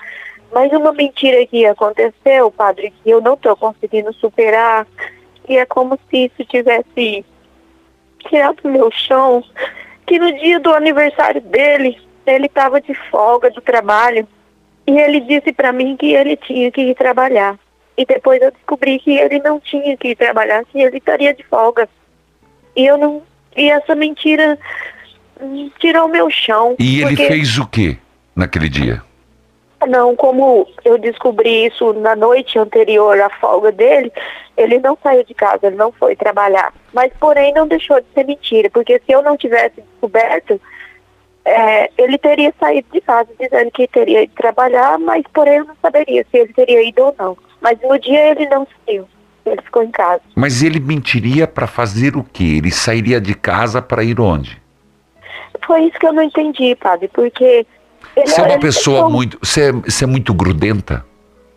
Mas 0.52 0.72
uma 0.72 0.92
mentira 0.92 1.46
que 1.46 1.66
aconteceu, 1.66 2.52
padre, 2.52 2.94
que 3.04 3.10
eu 3.10 3.22
não 3.22 3.34
estou 3.34 3.56
conseguindo 3.56 4.14
superar, 4.14 4.86
e 5.48 5.58
é 5.58 5.66
como 5.66 5.98
se 6.10 6.26
isso 6.26 6.46
tivesse 6.46 7.26
tirado 8.20 8.62
do 8.62 8.70
meu 8.70 8.92
chão, 8.92 9.44
que 10.06 10.20
no 10.20 10.32
dia 10.38 10.60
do 10.60 10.74
aniversário 10.74 11.42
dele, 11.42 12.00
ele 12.26 12.46
estava 12.46 12.80
de 12.80 12.94
folga 13.10 13.50
do 13.50 13.62
trabalho, 13.62 14.28
e 14.86 15.00
ele 15.00 15.20
disse 15.20 15.52
para 15.52 15.72
mim 15.72 15.98
que 15.98 16.14
ele 16.14 16.36
tinha 16.36 16.72
que 16.72 16.82
ir 16.82 16.96
trabalhar. 16.96 17.58
E 18.00 18.06
depois 18.06 18.42
eu 18.42 18.50
descobri 18.50 18.98
que 18.98 19.12
ele 19.12 19.40
não 19.40 19.60
tinha 19.60 19.98
que 19.98 20.12
ir 20.12 20.16
trabalhar, 20.16 20.64
que 20.64 20.80
ele 20.82 21.00
estaria 21.00 21.34
de 21.34 21.44
folga. 21.44 21.90
E 22.74 22.86
eu 22.86 22.98
não. 22.98 23.22
E 23.58 23.70
essa 23.70 23.94
mentira 23.94 24.58
tirou 25.80 26.06
o 26.06 26.10
meu 26.10 26.30
chão. 26.30 26.78
E 26.80 27.02
ele 27.02 27.10
porque- 27.18 27.28
fez 27.28 27.58
o 27.58 27.68
quê 27.68 27.98
naquele 28.34 28.70
dia? 28.70 29.04
Não, 29.86 30.16
como 30.16 30.66
eu 30.86 30.98
descobri 30.98 31.66
isso 31.66 31.92
na 31.92 32.16
noite 32.16 32.58
anterior 32.58 33.20
à 33.20 33.30
folga 33.30 33.70
dele, 33.70 34.12
ele 34.56 34.80
não 34.80 34.98
saiu 35.04 35.26
de 35.26 35.34
casa, 35.34 35.68
ele 35.68 35.76
não 35.76 35.92
foi 35.92 36.16
trabalhar. 36.16 36.74
Mas, 36.94 37.12
porém, 37.20 37.54
não 37.54 37.68
deixou 37.68 38.00
de 38.00 38.08
ser 38.14 38.26
mentira, 38.26 38.70
porque 38.70 39.02
se 39.06 39.12
eu 39.12 39.22
não 39.22 39.36
tivesse 39.36 39.82
descoberto, 39.82 40.60
é, 41.44 41.90
ele 41.98 42.18
teria 42.18 42.54
saído 42.58 42.88
de 42.94 43.02
casa 43.02 43.30
dizendo 43.38 43.72
que 43.72 43.88
teria 43.90 44.24
ido 44.24 44.34
trabalhar, 44.36 44.98
mas, 45.00 45.24
porém, 45.34 45.58
eu 45.58 45.66
não 45.66 45.76
saberia 45.82 46.26
se 46.32 46.38
ele 46.38 46.54
teria 46.54 46.82
ido 46.88 47.04
ou 47.04 47.16
não. 47.18 47.38
Mas 47.62 47.78
no 47.82 47.98
dia 48.00 48.32
ele 48.32 48.48
não 48.48 48.66
saiu, 48.86 49.08
ele 49.46 49.62
ficou 49.62 49.84
em 49.84 49.92
casa. 49.92 50.22
Mas 50.36 50.64
ele 50.64 50.80
mentiria 50.80 51.48
para 51.48 51.68
fazer 51.68 52.16
o 52.16 52.24
quê? 52.24 52.56
Ele 52.58 52.72
sairia 52.72 53.20
de 53.20 53.34
casa 53.36 53.82
para 53.82 54.04
ir 54.04 54.20
onde? 54.20 54.62
Foi 55.66 55.84
isso 55.84 56.00
que 56.00 56.08
eu 56.08 56.14
não 56.14 56.24
entendi, 56.24 56.76
padre, 56.76 57.10
porque. 57.14 57.66
Você 58.16 58.42
é 58.42 58.44
uma 58.44 58.60
pessoa 58.60 59.10
muito. 59.10 59.38
Você 59.42 59.70
é, 59.70 59.72
você 59.72 60.04
é 60.04 60.08
muito 60.08 60.34
grudenta? 60.34 61.06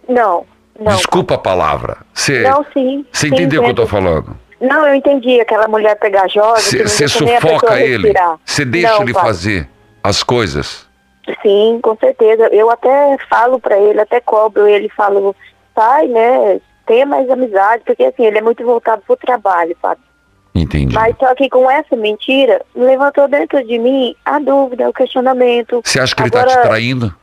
Não, 0.08 0.44
não. 0.78 0.94
Desculpa 0.96 1.34
a 1.34 1.38
palavra. 1.38 1.98
Você, 2.12 2.42
Não, 2.42 2.64
sim. 2.72 3.06
você 3.10 3.28
sim, 3.28 3.34
entendeu 3.34 3.60
o 3.62 3.64
que 3.64 3.70
eu 3.70 3.74
tô 3.74 3.86
falando? 3.86 4.36
Não, 4.60 4.86
eu 4.86 4.94
entendi 4.94 5.40
aquela 5.40 5.66
mulher 5.66 5.96
pegajosa. 5.98 6.60
Você 6.86 7.08
sufoca 7.08 7.80
ele. 7.80 8.12
Você 8.44 8.64
deixa 8.64 8.88
Não, 8.94 9.02
ele 9.02 9.12
padre. 9.12 9.28
fazer 9.28 9.68
as 10.02 10.22
coisas. 10.22 10.86
Sim, 11.42 11.78
com 11.82 11.96
certeza. 11.96 12.48
Eu 12.52 12.70
até 12.70 13.16
falo 13.30 13.58
pra 13.58 13.78
ele, 13.78 14.00
até 14.00 14.20
cobro 14.20 14.66
ele, 14.66 14.88
falo, 14.88 15.34
pai, 15.74 16.06
né, 16.08 16.60
tenha 16.86 17.06
mais 17.06 17.28
amizade, 17.30 17.82
porque 17.84 18.04
assim, 18.04 18.24
ele 18.24 18.38
é 18.38 18.42
muito 18.42 18.64
voltado 18.64 19.02
pro 19.06 19.16
trabalho, 19.16 19.76
sabe? 19.80 20.00
Entendi. 20.54 20.94
Mas 20.94 21.16
só 21.18 21.34
que 21.34 21.48
com 21.48 21.70
essa 21.70 21.96
mentira, 21.96 22.60
levantou 22.74 23.26
dentro 23.26 23.64
de 23.64 23.78
mim 23.78 24.14
a 24.24 24.38
dúvida, 24.38 24.88
o 24.88 24.92
questionamento. 24.92 25.80
Você 25.82 25.98
acha 25.98 26.14
que 26.14 26.22
ele 26.22 26.30
tá 26.30 26.42
Agora, 26.42 26.60
te 26.60 26.68
traindo? 26.68 27.14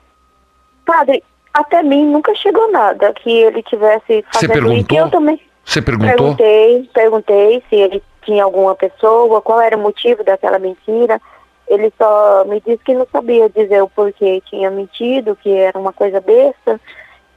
Padre, 0.85 1.23
até 1.53 1.83
mim 1.83 2.05
nunca 2.07 2.33
chegou 2.33 2.71
nada 2.71 3.13
que 3.13 3.29
ele 3.29 3.62
tivesse 3.63 4.25
Você 4.31 4.47
fazendo 4.47 4.53
isso. 4.53 4.88
perguntou? 4.88 4.97
Eu 4.97 5.09
também 5.12 5.41
Você 5.63 5.81
perguntou? 5.81 6.35
perguntei, 6.35 6.89
perguntei 6.93 7.63
se 7.69 7.75
ele 7.75 8.03
tinha 8.23 8.43
alguma 8.43 8.73
pessoa, 8.75 9.41
qual 9.41 9.62
era 9.62 9.77
o 9.77 9.81
motivo 9.81 10.23
daquela 10.23 10.57
mentira. 10.57 11.21
Ele 11.67 11.93
só 11.99 12.45
me 12.45 12.59
disse 12.62 12.83
que 12.83 12.95
não 12.95 13.07
sabia 13.12 13.47
dizer 13.47 13.83
o 13.83 13.89
porquê 13.89 14.41
tinha 14.49 14.71
mentido, 14.71 15.35
que 15.35 15.51
era 15.53 15.77
uma 15.77 15.93
coisa 15.93 16.19
besta 16.19 16.81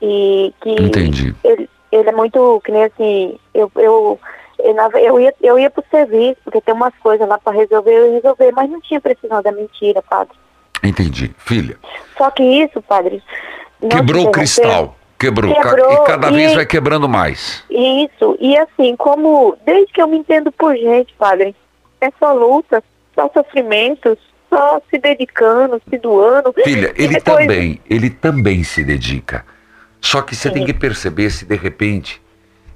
e 0.03 0.53
que 0.61 0.71
Entendi. 0.71 1.35
ele, 1.45 1.71
ele 1.93 2.09
é 2.09 2.13
muito, 2.13 2.61
que 2.65 2.73
nem 2.73 2.83
assim, 2.85 3.39
eu, 3.55 3.71
eu, 3.77 4.19
eu, 4.59 5.21
ia, 5.21 5.33
eu 5.41 5.59
ia 5.59 5.71
pro 5.71 5.85
serviço, 5.91 6.37
porque 6.45 6.61
tem 6.61 6.75
umas 6.75 6.93
coisas 6.97 7.27
lá 7.29 7.39
para 7.39 7.57
resolver, 7.57 7.93
eu 7.93 8.07
ia 8.09 8.13
resolver, 8.15 8.51
mas 8.53 8.69
não 8.69 8.81
tinha 8.81 9.01
precisão 9.01 9.41
da 9.41 9.53
mentira, 9.53 10.03
padre. 10.03 10.37
Entendi. 10.83 11.31
Filha, 11.39 11.77
Só 12.19 12.29
que 12.31 12.43
isso, 12.43 12.83
padre. 12.83 13.23
quebrou 13.89 14.27
o 14.27 14.31
cristal. 14.33 14.97
Quebrou. 15.17 15.55
Quebrou, 15.55 15.93
E 15.93 16.05
cada 16.05 16.33
vez 16.33 16.51
e- 16.51 16.55
vai 16.57 16.67
quebrando 16.67 17.09
mais. 17.09 17.63
Isso, 17.71 18.37
e 18.41 18.57
assim, 18.59 18.97
como 18.97 19.57
desde 19.65 19.93
que 19.93 20.03
eu 20.03 20.09
me 20.09 20.19
entendo 20.19 20.51
por 20.51 20.75
gente, 20.77 21.15
padre, 21.17 21.55
é 22.01 22.11
só 22.19 22.33
luta, 22.33 22.83
só 23.15 23.31
sofrimento, 23.33 24.19
só 24.51 24.83
se 24.91 24.99
dedicando, 24.99 25.81
se 25.89 25.97
doando. 25.97 26.53
Filha, 26.65 26.93
ele 26.97 27.15
depois- 27.15 27.39
também, 27.47 27.81
ele 27.89 28.11
também 28.11 28.65
se 28.65 28.83
dedica. 28.83 29.47
Só 30.03 30.21
que 30.21 30.35
você 30.35 30.51
tem 30.51 30.67
que 30.67 30.75
perceber 30.75 31.31
se 31.31 31.47
de 31.47 31.55
repente 31.57 32.21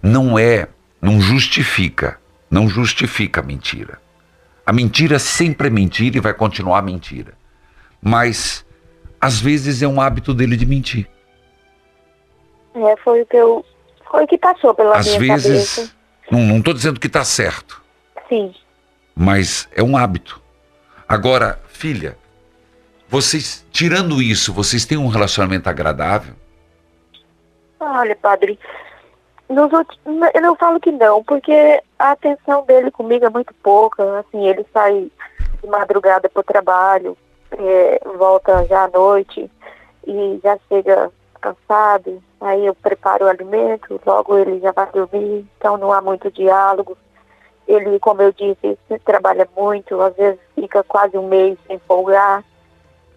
não 0.00 0.38
é, 0.38 0.68
não 1.02 1.20
justifica, 1.20 2.18
não 2.48 2.68
justifica 2.68 3.40
a 3.40 3.44
mentira. 3.44 4.00
A 4.64 4.72
mentira 4.72 5.18
sempre 5.18 5.66
é 5.66 5.70
mentira 5.70 6.16
e 6.16 6.20
vai 6.20 6.32
continuar 6.32 6.80
mentira. 6.82 7.34
Mas 8.00 8.64
às 9.20 9.40
vezes 9.40 9.82
é 9.82 9.88
um 9.88 10.00
hábito 10.00 10.32
dele 10.32 10.56
de 10.56 10.64
mentir. 10.64 11.08
É, 12.74 12.96
foi 12.98 13.22
o 13.22 13.26
que 13.26 13.36
eu. 13.36 13.64
Foi 14.08 14.22
o 14.22 14.26
que 14.26 14.38
passou 14.38 14.72
pela 14.72 14.96
Às 14.96 15.06
minha 15.18 15.36
vezes, 15.36 15.74
cabeça. 15.74 15.92
não, 16.30 16.62
tô 16.62 16.72
dizendo 16.72 17.00
que 17.00 17.08
tá 17.08 17.24
certo, 17.24 17.82
Sim. 18.28 18.54
mas 19.16 19.68
é 19.74 19.82
um 19.82 19.96
hábito. 19.96 20.40
Agora, 21.08 21.60
filha, 21.66 22.16
vocês, 23.08 23.66
tirando 23.72 24.22
isso, 24.22 24.52
vocês 24.52 24.84
têm 24.84 24.96
um 24.96 25.08
relacionamento 25.08 25.68
agradável? 25.68 26.35
Olha, 27.88 28.16
padre, 28.16 28.58
nos 29.48 29.70
n- 30.04 30.30
eu 30.34 30.42
não 30.42 30.56
falo 30.56 30.80
que 30.80 30.90
não, 30.90 31.22
porque 31.22 31.80
a 31.98 32.10
atenção 32.10 32.64
dele 32.64 32.90
comigo 32.90 33.24
é 33.24 33.30
muito 33.30 33.54
pouca. 33.62 34.18
Assim, 34.20 34.44
ele 34.46 34.66
sai 34.72 35.10
de 35.62 35.68
madrugada 35.68 36.28
pro 36.28 36.42
trabalho, 36.42 37.16
é, 37.52 38.00
volta 38.18 38.64
já 38.66 38.84
à 38.84 38.88
noite 38.88 39.48
e 40.06 40.40
já 40.42 40.58
chega 40.68 41.10
cansado. 41.40 42.20
Aí 42.40 42.66
eu 42.66 42.74
preparo 42.74 43.24
o 43.24 43.28
alimento, 43.28 44.00
logo 44.04 44.36
ele 44.36 44.58
já 44.60 44.72
vai 44.72 44.86
dormir, 44.92 45.46
então 45.56 45.76
não 45.76 45.92
há 45.92 46.00
muito 46.00 46.30
diálogo. 46.30 46.98
Ele, 47.68 47.98
como 48.00 48.22
eu 48.22 48.32
disse, 48.32 48.78
trabalha 49.04 49.48
muito, 49.56 50.00
às 50.00 50.14
vezes 50.14 50.38
fica 50.54 50.82
quase 50.84 51.16
um 51.16 51.26
mês 51.28 51.56
sem 51.66 51.78
folgar. 51.80 52.44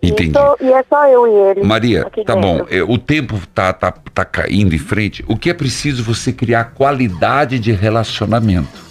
Entendi. 0.02 0.30
E, 0.30 0.34
só- 0.34 0.56
e 0.62 0.72
é 0.72 0.84
só 0.90 1.08
eu 1.08 1.28
e 1.28 1.52
ele. 1.52 1.64
Maria, 1.68 2.04
tá 2.04 2.34
dentro. 2.36 2.40
bom. 2.42 2.66
é, 2.70 2.82
O 2.82 2.98
tempo 2.98 3.38
tá, 3.54 3.74
tá, 3.74 3.92
tá 3.92 4.24
caindo 4.24 4.74
em 4.74 4.78
frente. 4.80 5.24
O 5.28 5.36
que 5.36 5.50
é 5.50 5.54
preciso 5.54 6.04
você 6.04 6.32
criar 6.32 6.66
qualidade 6.76 7.60
de 7.60 7.72
relacionamento? 7.72 8.88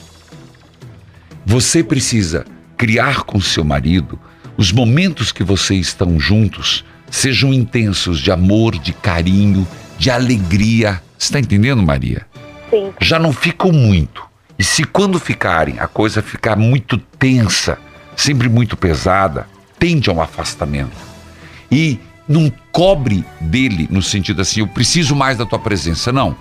Você 1.47 1.83
precisa 1.83 2.45
criar 2.77 3.23
com 3.25 3.41
seu 3.41 3.65
marido 3.65 4.19
os 4.57 4.73
momentos 4.73 5.33
que 5.33 5.43
vocês 5.43 5.87
estão 5.89 6.19
juntos 6.19 6.85
sejam 7.11 7.55
intensos 7.55 8.19
de 8.21 8.31
amor, 8.31 8.77
de 8.77 8.93
carinho, 8.93 9.67
de 9.97 10.11
alegria. 10.11 11.01
Você 11.17 11.29
está 11.29 11.39
entendendo, 11.41 11.83
Maria? 11.83 12.27
Sim, 12.69 12.93
Já 13.01 13.19
não 13.19 13.33
ficam 13.33 13.73
muito. 13.73 14.23
E 14.59 14.65
se 14.65 14.85
quando 14.85 15.19
ficarem 15.19 15.79
a 15.79 15.87
coisa 15.87 16.21
ficar 16.21 16.55
muito 16.57 16.99
tensa, 16.99 17.79
sempre 18.15 18.49
muito 18.49 18.77
pesada, 18.77 19.47
tende 19.79 20.11
a 20.11 20.13
um 20.13 20.21
afastamento. 20.21 20.97
E 21.71 21.99
não 22.29 22.53
cobre 22.73 23.25
dele 23.41 23.89
no 23.91 24.03
sentido 24.03 24.43
assim, 24.43 24.61
eu 24.61 24.67
preciso 24.67 25.15
mais 25.17 25.39
da 25.39 25.47
tua 25.47 25.59
presença, 25.59 26.13
não. 26.13 26.37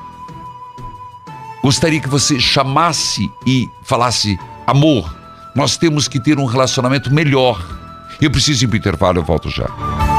Gostaria 1.62 2.00
que 2.00 2.10
você 2.10 2.40
chamasse 2.40 3.30
e 3.46 3.68
falasse: 3.84 4.38
amor, 4.66 5.16
nós 5.56 5.78
temos 5.78 6.08
que 6.08 6.20
ter 6.20 6.40
um 6.40 6.46
relacionamento 6.46 7.14
melhor. 7.14 7.66
Eu 8.22 8.32
preciso 8.32 8.66
ir 8.66 8.68
para 8.68 8.76
o 8.76 8.78
intervalo, 8.78 9.20
eu 9.20 9.24
volto 9.24 9.50
já. 9.50 10.17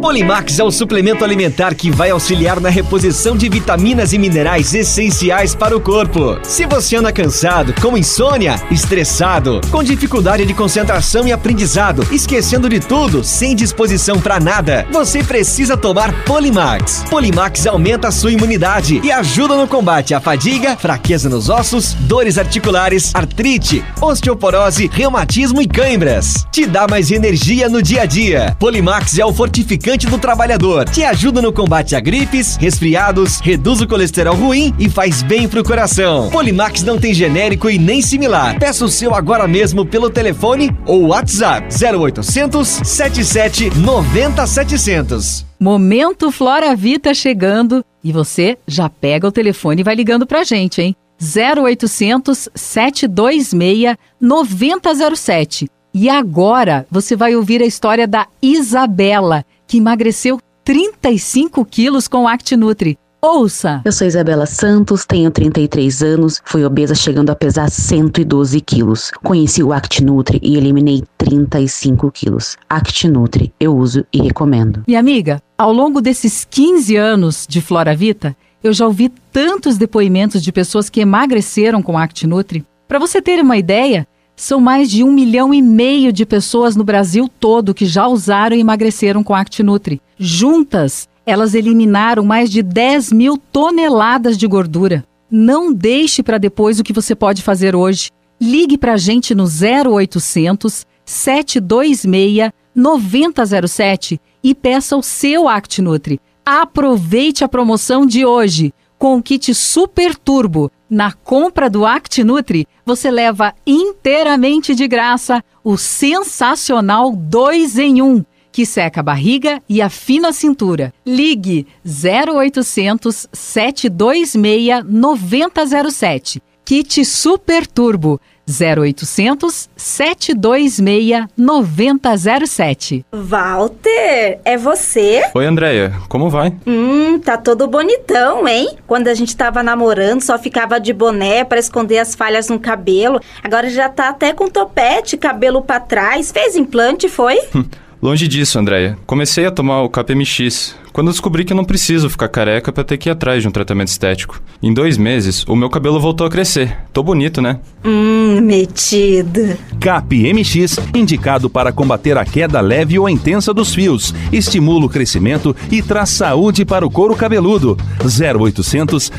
Polimax 0.00 0.60
é 0.60 0.64
um 0.64 0.70
suplemento 0.70 1.24
alimentar 1.24 1.74
que 1.74 1.90
vai 1.90 2.10
auxiliar 2.10 2.60
na 2.60 2.68
reposição 2.68 3.36
de 3.36 3.48
vitaminas 3.48 4.12
e 4.12 4.18
minerais 4.18 4.72
essenciais 4.72 5.56
para 5.56 5.76
o 5.76 5.80
corpo. 5.80 6.38
Se 6.44 6.66
você 6.66 6.96
anda 6.96 7.12
cansado, 7.12 7.74
com 7.82 7.98
insônia, 7.98 8.62
estressado, 8.70 9.60
com 9.72 9.82
dificuldade 9.82 10.46
de 10.46 10.54
concentração 10.54 11.26
e 11.26 11.32
aprendizado, 11.32 12.06
esquecendo 12.12 12.68
de 12.68 12.78
tudo, 12.78 13.24
sem 13.24 13.56
disposição 13.56 14.20
para 14.20 14.38
nada, 14.38 14.86
você 14.92 15.22
precisa 15.24 15.76
tomar 15.76 16.12
Polimax. 16.24 17.04
Polimax 17.10 17.66
aumenta 17.66 18.06
a 18.08 18.12
sua 18.12 18.32
imunidade 18.32 19.00
e 19.02 19.10
ajuda 19.10 19.56
no 19.56 19.66
combate 19.66 20.14
à 20.14 20.20
fadiga, 20.20 20.76
fraqueza 20.76 21.28
nos 21.28 21.48
ossos, 21.48 21.94
dores 21.94 22.38
articulares, 22.38 23.12
artrite, 23.14 23.84
osteoporose, 24.00 24.88
reumatismo 24.92 25.60
e 25.60 25.66
cãibras. 25.66 26.46
Te 26.52 26.66
dá 26.66 26.86
mais 26.88 27.10
energia 27.10 27.68
no 27.68 27.82
dia 27.82 28.02
a 28.02 28.06
dia. 28.06 28.56
Polimax 28.60 29.18
é 29.18 29.26
o 29.26 29.32
fortificante 29.32 29.87
do 29.96 30.18
trabalhador. 30.18 30.88
Te 30.88 31.02
ajuda 31.02 31.40
no 31.40 31.52
combate 31.52 31.96
a 31.96 32.00
gripes, 32.00 32.56
resfriados, 32.56 33.40
reduz 33.40 33.80
o 33.80 33.88
colesterol 33.88 34.34
ruim 34.34 34.74
e 34.78 34.88
faz 34.88 35.22
bem 35.22 35.48
pro 35.48 35.64
coração. 35.64 36.28
Polimax 36.30 36.82
não 36.82 36.98
tem 36.98 37.14
genérico 37.14 37.70
e 37.70 37.78
nem 37.78 38.02
similar. 38.02 38.58
Peça 38.58 38.84
o 38.84 38.88
seu 38.88 39.14
agora 39.14 39.48
mesmo 39.48 39.86
pelo 39.86 40.10
telefone 40.10 40.70
ou 40.84 41.08
WhatsApp 41.08 41.68
0800 41.72 42.68
77 42.68 43.78
90 43.78 44.46
700. 44.46 45.46
Momento 45.58 46.30
Flora 46.30 46.76
Vita 46.76 47.14
chegando 47.14 47.82
e 48.04 48.12
você 48.12 48.58
já 48.66 48.88
pega 48.88 49.26
o 49.26 49.32
telefone 49.32 49.80
e 49.80 49.84
vai 49.84 49.94
ligando 49.94 50.26
pra 50.26 50.44
gente, 50.44 50.82
hein? 50.82 50.94
0800 51.20 52.48
726 52.54 53.96
9007. 54.20 55.68
E 55.94 56.08
agora 56.08 56.86
você 56.90 57.16
vai 57.16 57.34
ouvir 57.34 57.62
a 57.62 57.66
história 57.66 58.06
da 58.06 58.26
Isabela 58.40 59.44
que 59.68 59.76
emagreceu 59.76 60.40
35 60.64 61.64
quilos 61.66 62.08
com 62.08 62.26
ActiNutri. 62.26 62.98
Ouça! 63.20 63.82
Eu 63.84 63.92
sou 63.92 64.06
Isabela 64.06 64.46
Santos, 64.46 65.04
tenho 65.04 65.30
33 65.30 66.02
anos, 66.02 66.40
fui 66.44 66.64
obesa 66.64 66.94
chegando 66.94 67.30
a 67.30 67.34
pesar 67.34 67.68
112 67.68 68.60
quilos. 68.60 69.10
Conheci 69.22 69.62
o 69.62 69.72
ActiNutri 69.72 70.38
e 70.42 70.56
eliminei 70.56 71.02
35 71.18 72.10
quilos. 72.12 72.56
ActiNutri, 72.68 73.52
eu 73.60 73.76
uso 73.76 74.06
e 74.12 74.22
recomendo. 74.22 74.84
Minha 74.86 75.00
amiga, 75.00 75.42
ao 75.58 75.72
longo 75.72 76.00
desses 76.00 76.46
15 76.48 76.96
anos 76.96 77.44
de 77.46 77.60
Flora 77.60 77.94
Vita, 77.94 78.36
eu 78.62 78.72
já 78.72 78.86
ouvi 78.86 79.12
tantos 79.32 79.76
depoimentos 79.76 80.42
de 80.42 80.50
pessoas 80.50 80.88
que 80.88 81.00
emagreceram 81.00 81.82
com 81.82 81.98
ActiNutri. 81.98 82.64
Para 82.86 82.98
você 82.98 83.20
ter 83.20 83.40
uma 83.40 83.56
ideia, 83.56 84.06
são 84.38 84.60
mais 84.60 84.88
de 84.88 85.02
um 85.02 85.12
milhão 85.12 85.52
e 85.52 85.60
meio 85.60 86.12
de 86.12 86.24
pessoas 86.24 86.76
no 86.76 86.84
Brasil 86.84 87.28
todo 87.40 87.74
que 87.74 87.84
já 87.84 88.06
usaram 88.06 88.56
e 88.56 88.60
emagreceram 88.60 89.24
com 89.24 89.34
ActiNutri. 89.34 90.00
Juntas, 90.16 91.08
elas 91.26 91.54
eliminaram 91.54 92.24
mais 92.24 92.48
de 92.48 92.62
10 92.62 93.12
mil 93.12 93.36
toneladas 93.36 94.38
de 94.38 94.46
gordura. 94.46 95.04
Não 95.28 95.72
deixe 95.72 96.22
para 96.22 96.38
depois 96.38 96.78
o 96.78 96.84
que 96.84 96.92
você 96.92 97.16
pode 97.16 97.42
fazer 97.42 97.74
hoje. 97.74 98.10
Ligue 98.40 98.78
para 98.78 98.92
a 98.92 98.96
gente 98.96 99.34
no 99.34 99.44
0800 99.44 100.86
726 101.04 102.52
9007 102.72 104.20
e 104.44 104.54
peça 104.54 104.96
o 104.96 105.02
seu 105.02 105.48
ActiNutri. 105.48 106.20
Aproveite 106.46 107.42
a 107.42 107.48
promoção 107.48 108.06
de 108.06 108.24
hoje 108.24 108.72
com 108.96 109.16
o 109.16 109.22
kit 109.22 109.52
Super 109.52 110.14
Turbo. 110.14 110.70
Na 110.90 111.12
compra 111.12 111.68
do 111.68 111.84
ActiNutri, 111.84 112.66
você 112.84 113.10
leva 113.10 113.54
inteiramente 113.66 114.74
de 114.74 114.88
graça 114.88 115.44
o 115.62 115.76
sensacional 115.76 117.14
2 117.14 117.78
em 117.78 118.00
1, 118.00 118.24
que 118.50 118.64
seca 118.64 119.00
a 119.00 119.02
barriga 119.02 119.62
e 119.68 119.82
afina 119.82 120.28
a 120.28 120.32
cintura. 120.32 120.92
Ligue 121.04 121.66
0800 121.84 123.28
726 123.30 124.84
9007. 124.88 126.42
Kit 126.64 127.04
Super 127.04 127.66
Turbo 127.66 128.20
0800 128.48 129.68
726 129.76 131.26
9007. 131.36 133.04
Walter, 133.12 134.40
é 134.44 134.56
você? 134.56 135.22
Oi, 135.34 135.46
Andréia, 135.46 135.92
como 136.08 136.30
vai? 136.30 136.54
Hum, 136.66 137.18
tá 137.18 137.36
todo 137.36 137.66
bonitão, 137.66 138.48
hein? 138.48 138.70
Quando 138.86 139.08
a 139.08 139.14
gente 139.14 139.36
tava 139.36 139.62
namorando, 139.62 140.22
só 140.22 140.38
ficava 140.38 140.80
de 140.80 140.92
boné 140.92 141.44
para 141.44 141.58
esconder 141.58 141.98
as 141.98 142.14
falhas 142.14 142.48
no 142.48 142.58
cabelo. 142.58 143.20
Agora 143.42 143.68
já 143.68 143.88
tá 143.88 144.08
até 144.08 144.32
com 144.32 144.48
topete, 144.48 145.16
cabelo 145.16 145.62
para 145.62 145.80
trás. 145.80 146.32
Fez 146.32 146.56
implante, 146.56 147.08
foi? 147.08 147.38
Longe 148.00 148.28
disso, 148.28 148.58
Andréia. 148.58 148.96
Comecei 149.06 149.44
a 149.44 149.50
tomar 149.50 149.82
o 149.82 149.90
KPMX 149.90 150.76
quando 150.98 151.12
descobri 151.12 151.44
que 151.44 151.52
eu 151.52 151.56
não 151.56 151.64
preciso 151.64 152.10
ficar 152.10 152.26
careca 152.26 152.72
para 152.72 152.82
ter 152.82 152.98
que 152.98 153.08
ir 153.08 153.12
atrás 153.12 153.40
de 153.40 153.46
um 153.46 153.52
tratamento 153.52 153.86
estético. 153.86 154.42
Em 154.60 154.74
dois 154.74 154.98
meses, 154.98 155.44
o 155.46 155.54
meu 155.54 155.70
cabelo 155.70 156.00
voltou 156.00 156.26
a 156.26 156.30
crescer. 156.30 156.76
Tô 156.92 157.04
bonito, 157.04 157.40
né? 157.40 157.60
Hum, 157.84 158.40
metido. 158.40 159.56
KPMX, 159.78 160.80
indicado 160.92 161.48
para 161.48 161.70
combater 161.70 162.18
a 162.18 162.24
queda 162.24 162.60
leve 162.60 162.98
ou 162.98 163.08
intensa 163.08 163.54
dos 163.54 163.72
fios, 163.72 164.12
estimula 164.32 164.86
o 164.86 164.88
crescimento 164.88 165.54
e 165.70 165.80
traz 165.80 166.10
saúde 166.10 166.64
para 166.64 166.84
o 166.84 166.90
couro 166.90 167.14
cabeludo. 167.14 167.78
0800 168.02 169.12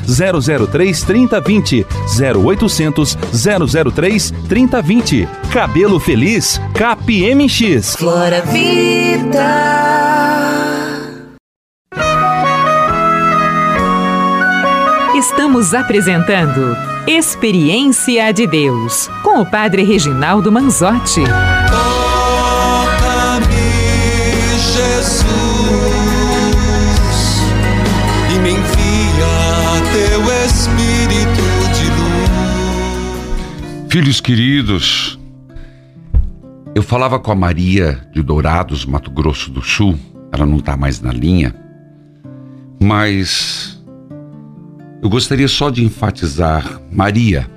003 0.70 1.04
3020. 1.04 1.86
0800 2.20 3.18
003 3.94 4.34
3020. 4.50 5.30
Cabelo 5.50 5.98
feliz, 5.98 6.60
KPMX. 6.74 7.96
Flora 7.96 8.42
Vida. 8.42 9.40
Estamos 15.20 15.74
apresentando 15.74 16.78
Experiência 17.06 18.32
de 18.32 18.48
Deus 18.48 19.10
com 19.22 19.42
o 19.42 19.46
Padre 19.46 19.84
Reginaldo 19.84 20.50
Manzotti. 20.50 21.20
Toca-me, 21.70 23.50
Jesus, 24.72 25.26
e 28.34 28.40
me 28.40 28.52
envia 28.52 29.28
teu 29.92 30.22
Espírito 30.46 31.44
de 31.74 31.84
luz. 32.00 33.92
Filhos 33.92 34.22
queridos, 34.22 35.20
eu 36.74 36.82
falava 36.82 37.20
com 37.20 37.34
a 37.34 37.36
Maria 37.36 38.08
de 38.14 38.22
Dourados, 38.22 38.86
Mato 38.86 39.12
Grosso 39.12 39.52
do 39.52 39.62
Sul. 39.62 40.00
Ela 40.32 40.46
não 40.46 40.60
está 40.60 40.78
mais 40.78 41.02
na 41.02 41.12
linha, 41.12 41.54
mas 42.82 43.69
eu 45.02 45.10
gostaria 45.10 45.48
só 45.48 45.70
de 45.70 45.84
enfatizar, 45.84 46.82
Maria, 46.92 47.50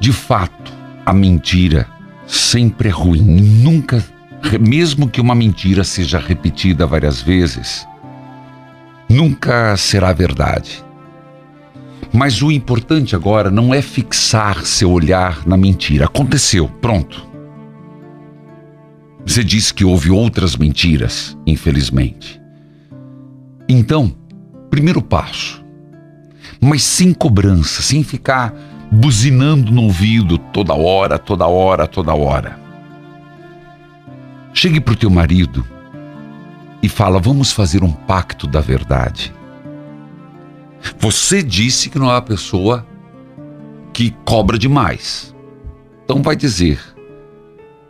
de 0.00 0.12
fato, 0.12 0.72
a 1.04 1.12
mentira 1.12 1.86
sempre 2.26 2.88
é 2.88 2.92
ruim, 2.92 3.22
nunca, 3.22 4.04
mesmo 4.60 5.08
que 5.08 5.20
uma 5.20 5.34
mentira 5.34 5.84
seja 5.84 6.18
repetida 6.18 6.86
várias 6.86 7.20
vezes, 7.20 7.86
nunca 9.08 9.76
será 9.76 10.12
verdade. 10.12 10.84
Mas 12.12 12.40
o 12.42 12.50
importante 12.50 13.14
agora 13.14 13.50
não 13.50 13.74
é 13.74 13.82
fixar 13.82 14.64
seu 14.64 14.90
olhar 14.90 15.46
na 15.46 15.56
mentira. 15.56 16.06
Aconteceu, 16.06 16.68
pronto. 16.80 17.28
Você 19.24 19.44
disse 19.44 19.72
que 19.72 19.84
houve 19.84 20.10
outras 20.10 20.56
mentiras, 20.56 21.36
infelizmente. 21.46 22.40
Então, 23.68 24.12
primeiro 24.70 25.02
passo, 25.02 25.59
mas 26.60 26.82
sem 26.82 27.14
cobrança, 27.14 27.80
sem 27.82 28.02
ficar 28.02 28.54
buzinando 28.90 29.72
no 29.72 29.84
ouvido 29.84 30.36
toda 30.36 30.74
hora, 30.74 31.18
toda 31.18 31.46
hora, 31.46 31.86
toda 31.86 32.14
hora. 32.14 32.58
Chegue 34.52 34.80
para 34.80 34.92
o 34.92 34.96
teu 34.96 35.08
marido 35.08 35.64
e 36.82 36.88
fala: 36.88 37.18
vamos 37.18 37.52
fazer 37.52 37.82
um 37.82 37.92
pacto 37.92 38.46
da 38.46 38.60
verdade. 38.60 39.32
Você 40.98 41.42
disse 41.42 41.88
que 41.88 41.98
não 41.98 42.10
é 42.10 42.14
uma 42.14 42.22
pessoa 42.22 42.86
que 43.92 44.10
cobra 44.24 44.58
demais. 44.58 45.34
Então 46.04 46.22
vai 46.22 46.36
dizer: 46.36 46.80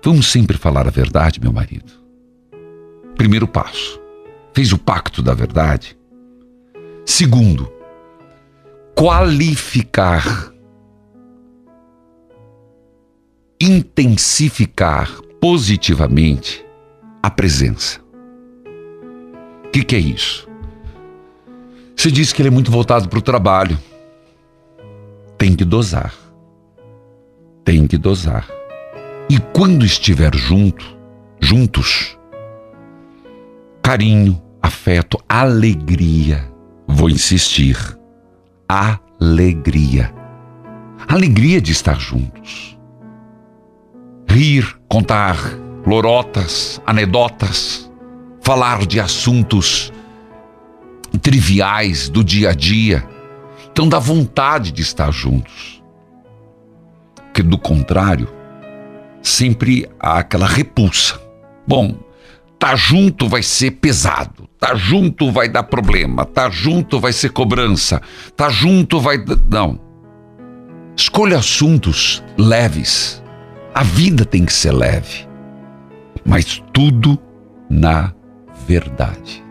vamos 0.05 0.27
sempre 0.27 0.57
falar 0.57 0.87
a 0.87 0.91
verdade, 0.91 1.41
meu 1.41 1.53
marido. 1.53 1.93
Primeiro 3.17 3.47
passo. 3.47 4.01
fez 4.55 4.73
o 4.73 4.79
pacto 4.79 5.23
da 5.23 5.35
verdade. 5.35 5.97
Segundo, 7.05 7.71
qualificar, 9.01 10.53
intensificar 13.59 15.11
positivamente 15.41 16.63
a 17.23 17.31
presença. 17.31 17.99
O 19.65 19.71
que, 19.71 19.83
que 19.85 19.97
é 19.97 19.99
isso? 19.99 20.47
Você 21.97 22.11
disse 22.11 22.35
que 22.35 22.43
ele 22.43 22.51
é 22.51 22.53
muito 22.53 22.71
voltado 22.71 23.09
para 23.09 23.19
o 23.19 23.23
trabalho. 23.23 23.79
Tem 25.39 25.57
que 25.57 25.65
dosar. 25.65 26.13
Tem 27.65 27.87
que 27.87 27.97
dosar. 27.97 28.47
E 29.31 29.39
quando 29.55 29.87
estiver 29.87 30.35
junto, 30.35 30.85
juntos, 31.41 32.19
carinho, 33.83 34.43
afeto, 34.61 35.19
alegria. 35.27 36.53
Vou 36.87 37.09
insistir. 37.09 37.99
Alegria. 38.73 40.15
Alegria 41.09 41.61
de 41.61 41.73
estar 41.73 41.99
juntos. 41.99 42.79
Rir, 44.29 44.79
contar 44.89 45.37
lorotas, 45.85 46.81
anedotas, 46.87 47.91
falar 48.41 48.87
de 48.87 49.01
assuntos 49.01 49.93
triviais 51.21 52.09
do 52.09 52.23
dia 52.23 52.51
a 52.51 52.55
dia. 52.55 53.05
Então 53.73 53.89
dá 53.89 53.99
vontade 53.99 54.71
de 54.71 54.83
estar 54.83 55.11
juntos. 55.11 55.83
Porque 57.17 57.43
do 57.43 57.59
contrário, 57.59 58.29
sempre 59.21 59.91
há 59.99 60.21
aquela 60.21 60.47
repulsa. 60.47 61.21
Bom, 61.67 61.97
tá 62.57 62.77
junto 62.77 63.29
vai 63.29 63.43
ser 63.43 63.73
pesado, 63.73 64.49
tá 64.61 64.75
junto 64.75 65.33
vai 65.33 65.49
dar 65.49 65.63
problema, 65.63 66.27
tá 66.27 66.51
junto 66.51 67.01
vai 67.01 67.13
ser 67.15 67.31
cobrança, 67.31 68.01
tá 68.37 68.51
junto 68.51 69.01
vai 69.01 69.17
não. 69.51 69.81
Escolha 70.95 71.39
assuntos 71.39 72.23
leves. 72.37 73.23
A 73.75 73.83
vida 73.83 74.27
tem 74.27 74.45
que 74.45 74.53
ser 74.53 74.73
leve. 74.73 75.27
Mas 76.25 76.63
tudo 76.75 77.19
na 77.71 78.13
verdade. 78.69 79.43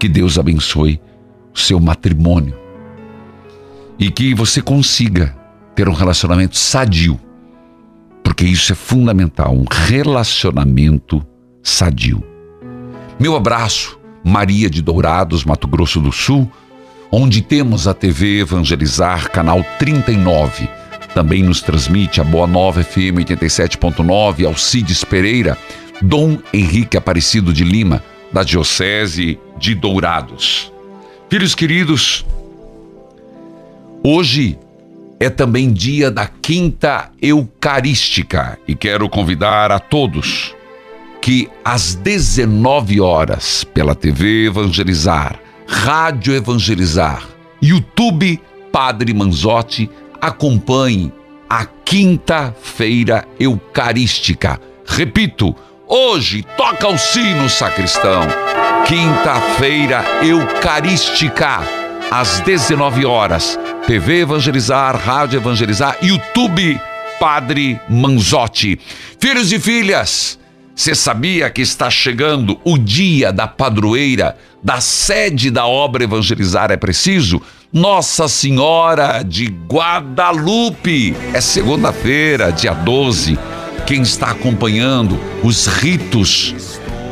Que 0.00 0.08
Deus 0.08 0.36
abençoe 0.36 1.00
o 1.54 1.58
seu 1.58 1.78
matrimônio 1.78 2.58
e 3.98 4.10
que 4.10 4.34
você 4.34 4.62
consiga 4.62 5.36
ter 5.74 5.88
um 5.88 5.92
relacionamento 5.92 6.56
sadio, 6.56 7.20
porque 8.22 8.44
isso 8.44 8.72
é 8.72 8.74
fundamental 8.74 9.52
um 9.54 9.64
relacionamento 9.68 11.24
sadio. 11.62 12.22
Meu 13.18 13.34
abraço, 13.34 13.98
Maria 14.28 14.68
de 14.68 14.82
Dourados, 14.82 15.42
Mato 15.42 15.66
Grosso 15.66 16.00
do 16.00 16.12
Sul, 16.12 16.50
onde 17.10 17.40
temos 17.40 17.88
a 17.88 17.94
TV 17.94 18.40
Evangelizar, 18.40 19.30
canal 19.30 19.64
39. 19.78 20.68
Também 21.14 21.42
nos 21.42 21.62
transmite 21.62 22.20
a 22.20 22.24
Boa 22.24 22.46
Nova 22.46 22.84
FM 22.84 23.24
87.9, 23.24 24.46
Alcides 24.46 25.02
Pereira, 25.02 25.56
Dom 26.02 26.36
Henrique 26.52 26.96
Aparecido 26.96 27.54
de 27.54 27.64
Lima, 27.64 28.04
da 28.30 28.42
Diocese 28.42 29.38
de 29.58 29.74
Dourados. 29.74 30.70
Filhos 31.30 31.54
queridos, 31.54 32.26
hoje 34.04 34.58
é 35.18 35.30
também 35.30 35.72
dia 35.72 36.10
da 36.10 36.26
Quinta 36.26 37.10
Eucarística 37.20 38.58
e 38.68 38.74
quero 38.74 39.08
convidar 39.08 39.72
a 39.72 39.78
todos 39.78 40.54
que 41.28 41.46
às 41.62 41.94
19 41.94 43.02
horas, 43.02 43.62
pela 43.62 43.94
TV 43.94 44.46
Evangelizar, 44.46 45.38
Rádio 45.68 46.34
Evangelizar, 46.34 47.22
YouTube 47.62 48.40
Padre 48.72 49.12
Manzotti, 49.12 49.90
acompanhe 50.18 51.12
a 51.46 51.66
Quinta-feira 51.66 53.28
Eucarística. 53.38 54.58
Repito, 54.86 55.54
Hoje 55.86 56.42
toca 56.56 56.88
o 56.88 56.96
sino, 56.96 57.46
sacristão. 57.50 58.22
Quinta-feira 58.86 60.02
Eucarística, 60.22 61.60
às 62.10 62.40
19 62.40 63.04
horas. 63.04 63.58
TV 63.86 64.20
Evangelizar, 64.20 64.96
Rádio 64.96 65.36
Evangelizar, 65.36 65.98
YouTube 66.00 66.80
Padre 67.20 67.78
Manzotti. 67.86 68.80
Filhos 69.20 69.52
e 69.52 69.58
filhas, 69.58 70.38
você 70.78 70.94
sabia 70.94 71.50
que 71.50 71.60
está 71.60 71.90
chegando 71.90 72.56
o 72.64 72.78
dia 72.78 73.32
da 73.32 73.48
padroeira 73.48 74.38
da 74.62 74.80
sede 74.80 75.50
da 75.50 75.66
obra 75.66 76.04
Evangelizar 76.04 76.70
é 76.70 76.76
Preciso? 76.76 77.42
Nossa 77.72 78.28
Senhora 78.28 79.24
de 79.24 79.46
Guadalupe. 79.46 81.16
É 81.34 81.40
segunda-feira, 81.40 82.52
dia 82.52 82.74
12 82.74 83.36
quem 83.86 84.02
está 84.02 84.30
acompanhando 84.30 85.18
os 85.42 85.66
ritos 85.66 86.54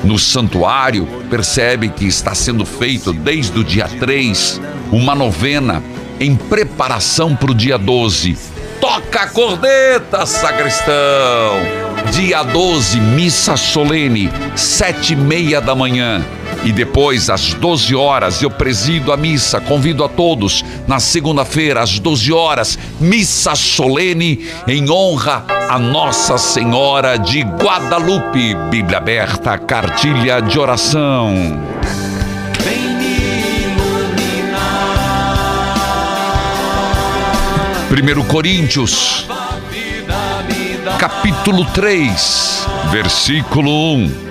no 0.05 0.17
santuário 0.17 1.05
percebe 1.29 1.89
que 1.89 2.05
está 2.05 2.37
sendo 2.37 2.65
feito 2.65 3.13
desde 3.13 3.59
o 3.59 3.65
dia 3.65 3.89
3 3.89 4.61
uma 4.93 5.15
novena 5.17 5.83
em 6.21 6.37
preparação 6.37 7.35
para 7.35 7.51
o 7.51 7.55
dia 7.55 7.77
12. 7.77 8.56
Toca 8.81 9.23
a 9.23 9.27
corneta, 9.29 10.27
sacristão! 10.27 11.87
Dia 12.13 12.43
12, 12.43 13.01
missa 13.01 13.57
solene, 13.57 14.31
sete 14.55 15.15
e 15.15 15.17
meia 15.17 15.61
da 15.61 15.75
manhã. 15.75 16.25
E 16.65 16.73
depois, 16.73 17.31
às 17.31 17.55
12 17.55 17.95
horas, 17.95 18.43
eu 18.43 18.51
presido 18.51 19.13
a 19.13 19.17
missa. 19.17 19.61
Convido 19.61 20.05
a 20.05 20.09
todos, 20.09 20.65
na 20.87 21.01
segunda-feira, 21.01 21.83
às 21.83 21.99
12 21.99 22.33
horas, 22.33 22.79
missa 23.01 23.55
solene 23.55 24.47
em 24.67 24.91
honra 24.91 25.45
a 25.69 25.79
Nossa 25.79 26.39
Senhora 26.39 27.17
de 27.17 27.43
Guadalupe. 27.43 28.55
Bíblia 28.71 28.99
aberta, 28.99 29.59
cartilha 29.59 30.41
de 30.41 30.59
oração. 30.59 31.61
Primeiro 37.89 38.25
Coríntios, 38.25 39.27
capítulo 40.99 41.65
3, 41.67 42.67
versículo 42.91 43.71
1. 43.95 44.27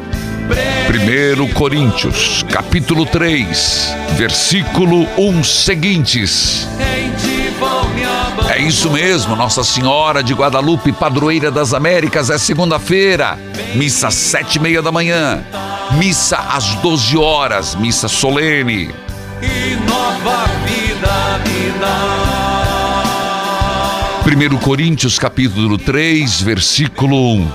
1 1.47 1.53
Coríntios, 1.53 2.45
capítulo 2.51 3.05
3, 3.05 3.95
versículo 4.17 5.07
1 5.17 5.43
seguintes. 5.45 6.67
É 8.49 8.59
isso 8.59 8.91
mesmo, 8.91 9.37
Nossa 9.37 9.63
Senhora 9.63 10.21
de 10.21 10.33
Guadalupe, 10.33 10.91
padroeira 10.91 11.49
das 11.49 11.73
Américas, 11.73 12.29
é 12.29 12.37
segunda-feira, 12.37 13.39
missa 13.73 14.11
sete 14.11 14.57
e 14.57 14.59
meia 14.59 14.81
da 14.81 14.91
manhã, 14.91 15.43
missa 15.97 16.37
às 16.37 16.75
12 16.75 17.17
horas, 17.17 17.73
missa 17.73 18.09
solene. 18.09 18.93
E 19.41 19.75
nova 19.87 20.45
vida 20.65 21.39
me 21.45 21.79
dá. 21.79 22.44
1 24.25 24.57
Coríntios 24.57 25.19
capítulo 25.19 25.77
3, 25.77 26.41
versículo 26.41 27.35
1. 27.35 27.51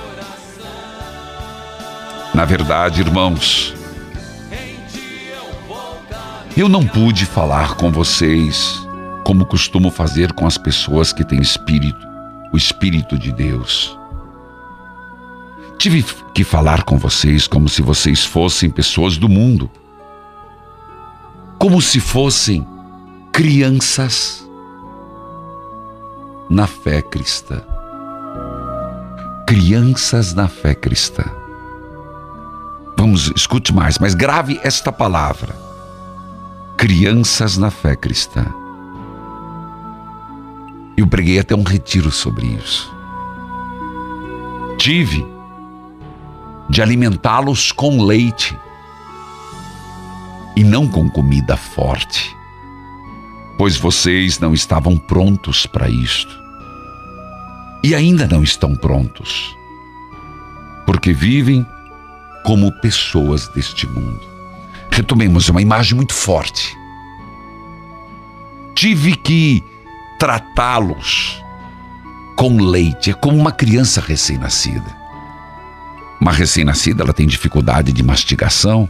Na 2.33 2.45
verdade, 2.45 3.01
irmãos, 3.01 3.75
eu 6.57 6.69
não 6.69 6.87
pude 6.87 7.27
falar 7.27 7.75
com 7.75 7.91
vocês 7.91 8.87
como 9.25 9.45
costumo 9.45 9.91
fazer 9.91 10.33
com 10.33 10.47
as 10.47 10.57
pessoas 10.57 11.13
que 11.13 11.25
têm 11.25 11.41
espírito, 11.41 12.07
o 12.53 12.57
espírito 12.57 13.19
de 13.19 13.33
Deus. 13.33 13.99
Tive 15.77 16.05
que 16.33 16.45
falar 16.45 16.85
com 16.85 16.97
vocês 16.97 17.49
como 17.49 17.69
se 17.69 17.83
vocês 17.83 18.25
fossem 18.25 18.71
pessoas 18.71 19.17
do 19.17 19.29
mundo, 19.29 19.69
como 21.59 21.83
se 21.83 21.99
fossem 21.99 22.65
crianças 23.33 24.49
na 26.51 26.67
fé 26.67 27.01
cristã. 27.01 27.63
Crianças 29.47 30.35
na 30.35 30.49
fé 30.49 30.75
cristã. 30.75 31.23
Vamos, 32.99 33.33
escute 33.37 33.73
mais, 33.73 33.99
mas 33.99 34.15
grave 34.15 34.61
esta 34.65 34.91
palavra. 34.91 35.55
Crianças 36.77 37.57
na 37.57 37.71
fé 37.71 37.95
cristã. 37.95 38.45
Eu 40.97 41.07
preguei 41.07 41.39
até 41.39 41.55
um 41.55 41.63
retiro 41.63 42.11
sobre 42.11 42.47
isso. 42.47 42.93
Tive 44.77 45.25
de 46.69 46.83
alimentá-los 46.83 47.71
com 47.71 48.03
leite 48.03 48.59
e 50.57 50.65
não 50.65 50.87
com 50.89 51.09
comida 51.09 51.57
forte, 51.57 52.37
pois 53.57 53.77
vocês 53.77 54.39
não 54.39 54.53
estavam 54.53 54.97
prontos 54.97 55.65
para 55.67 55.89
isto. 55.89 56.40
E 57.83 57.95
ainda 57.95 58.27
não 58.27 58.43
estão 58.43 58.75
prontos, 58.75 59.57
porque 60.85 61.13
vivem 61.13 61.67
como 62.45 62.73
pessoas 62.81 63.49
deste 63.49 63.87
mundo. 63.87 64.21
Retomemos 64.91 65.49
uma 65.49 65.63
imagem 65.63 65.95
muito 65.97 66.13
forte. 66.13 66.77
Tive 68.75 69.17
que 69.17 69.63
tratá-los 70.19 71.43
com 72.37 72.57
leite, 72.57 73.11
é 73.11 73.15
como 73.15 73.37
uma 73.37 73.53
criança 73.53 74.01
recém-nascida. 74.01 74.97
Uma 76.21 76.33
recém-nascida, 76.33 77.03
ela 77.03 77.13
tem 77.13 77.27
dificuldade 77.27 77.93
de 77.93 78.03
mastigação. 78.03 78.89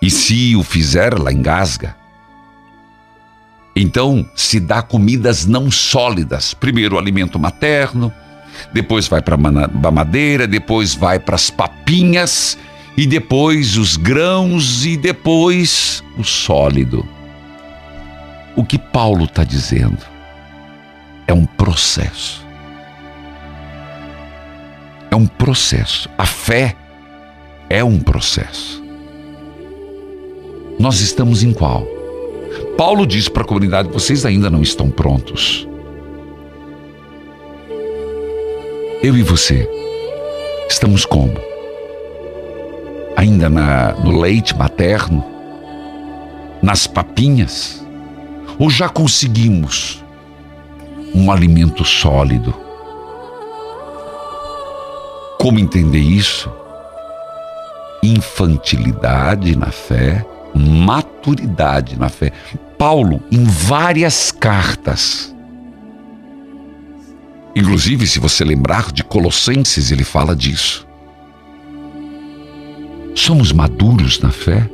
E 0.00 0.10
se 0.10 0.56
o 0.56 0.62
fizer, 0.62 1.12
ela 1.12 1.32
engasga. 1.32 1.96
Então, 3.74 4.28
se 4.34 4.60
dá 4.60 4.82
comidas 4.82 5.46
não 5.46 5.70
sólidas. 5.70 6.54
Primeiro 6.54 6.98
alimento 6.98 7.38
materno, 7.38 8.12
depois 8.72 9.08
vai 9.08 9.20
para 9.20 9.34
a 9.34 9.90
madeira, 9.90 10.46
depois 10.46 10.94
vai 10.94 11.18
para 11.18 11.34
as 11.34 11.50
papinhas, 11.50 12.56
e 12.96 13.06
depois 13.06 13.76
os 13.76 13.96
grãos, 13.96 14.86
e 14.86 14.96
depois 14.96 16.04
o 16.16 16.22
sólido. 16.22 17.06
O 18.54 18.64
que 18.64 18.78
Paulo 18.78 19.24
está 19.24 19.42
dizendo 19.42 19.98
é 21.26 21.34
um 21.34 21.44
processo 21.44 22.44
é 25.14 25.16
um 25.16 25.26
processo. 25.28 26.10
A 26.18 26.26
fé 26.26 26.74
é 27.70 27.84
um 27.84 28.00
processo. 28.00 28.82
Nós 30.76 31.00
estamos 31.00 31.44
em 31.44 31.52
qual? 31.52 31.86
Paulo 32.76 33.06
diz 33.06 33.28
para 33.28 33.42
a 33.42 33.46
comunidade: 33.46 33.88
vocês 33.88 34.26
ainda 34.26 34.50
não 34.50 34.62
estão 34.62 34.90
prontos. 34.90 35.68
Eu 39.02 39.16
e 39.16 39.22
você 39.22 39.68
estamos 40.68 41.04
como? 41.04 41.34
Ainda 43.16 43.48
na, 43.48 43.92
no 43.92 44.18
leite 44.18 44.56
materno? 44.56 45.24
Nas 46.62 46.86
papinhas? 46.86 47.84
Ou 48.58 48.70
já 48.70 48.88
conseguimos 48.88 50.02
um 51.14 51.30
alimento 51.30 51.84
sólido? 51.84 52.54
Como 55.38 55.58
entender 55.58 55.98
isso? 55.98 56.50
Infantilidade 58.02 59.54
na 59.56 59.70
fé, 59.70 60.24
maturidade 60.54 61.98
na 61.98 62.08
fé. 62.08 62.32
Paulo, 62.78 63.22
em 63.30 63.44
várias 63.44 64.30
cartas, 64.30 65.34
inclusive 67.54 68.06
se 68.06 68.18
você 68.18 68.44
lembrar 68.44 68.92
de 68.92 69.02
Colossenses, 69.02 69.90
ele 69.90 70.04
fala 70.04 70.34
disso. 70.34 70.86
Somos 73.14 73.52
maduros 73.52 74.20
na 74.20 74.30
fé? 74.30 74.68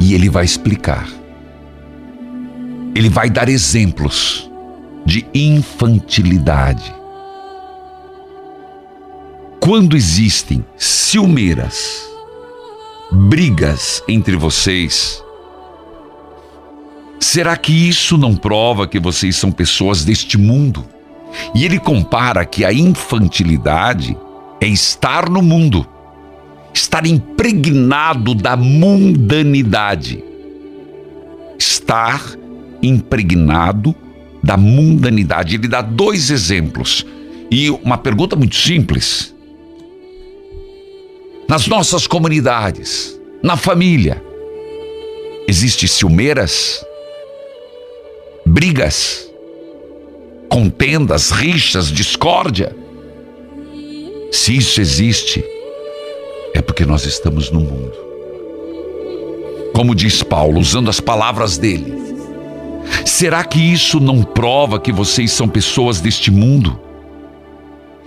E 0.00 0.14
ele 0.14 0.28
vai 0.28 0.44
explicar. 0.44 1.08
Ele 2.94 3.08
vai 3.08 3.30
dar 3.30 3.48
exemplos 3.48 4.50
de 5.06 5.26
infantilidade 5.32 6.98
quando 9.68 9.96
existem 9.96 10.64
ciumeiras, 10.76 12.08
brigas 13.10 14.02
entre 14.06 14.36
vocês, 14.36 15.22
será 17.18 17.56
que 17.56 17.72
isso 17.72 18.18
não 18.18 18.36
prova 18.36 18.86
que 18.86 19.00
vocês 19.00 19.36
são 19.36 19.50
pessoas 19.50 20.04
deste 20.04 20.36
mundo? 20.36 20.84
E 21.54 21.64
ele 21.64 21.78
compara 21.78 22.44
que 22.44 22.64
a 22.64 22.72
infantilidade 22.72 24.16
é 24.60 24.66
estar 24.66 25.28
no 25.28 25.42
mundo, 25.42 25.86
estar 26.72 27.06
impregnado 27.06 28.34
da 28.34 28.56
mundanidade. 28.56 30.24
Estar 31.58 32.22
impregnado 32.82 33.94
da 34.42 34.56
mundanidade. 34.56 35.56
Ele 35.56 35.68
dá 35.68 35.82
dois 35.82 36.30
exemplos. 36.30 37.04
E 37.50 37.70
uma 37.70 37.98
pergunta 37.98 38.36
muito 38.36 38.56
simples: 38.56 39.34
nas 41.48 41.66
nossas 41.66 42.06
comunidades, 42.06 43.18
na 43.42 43.56
família. 43.56 44.22
Existem 45.48 45.88
ciumeiras, 45.88 46.84
brigas, 48.44 49.26
contendas, 50.50 51.30
rixas, 51.30 51.90
discórdia. 51.90 52.76
Se 54.30 54.54
isso 54.54 54.78
existe, 54.78 55.42
é 56.52 56.60
porque 56.60 56.84
nós 56.84 57.06
estamos 57.06 57.50
no 57.50 57.60
mundo. 57.60 57.96
Como 59.74 59.94
diz 59.94 60.22
Paulo, 60.22 60.60
usando 60.60 60.90
as 60.90 61.00
palavras 61.00 61.56
dele. 61.56 61.94
Será 63.06 63.42
que 63.42 63.58
isso 63.58 63.98
não 64.00 64.22
prova 64.22 64.78
que 64.78 64.92
vocês 64.92 65.32
são 65.32 65.48
pessoas 65.48 65.98
deste 65.98 66.30
mundo? 66.30 66.78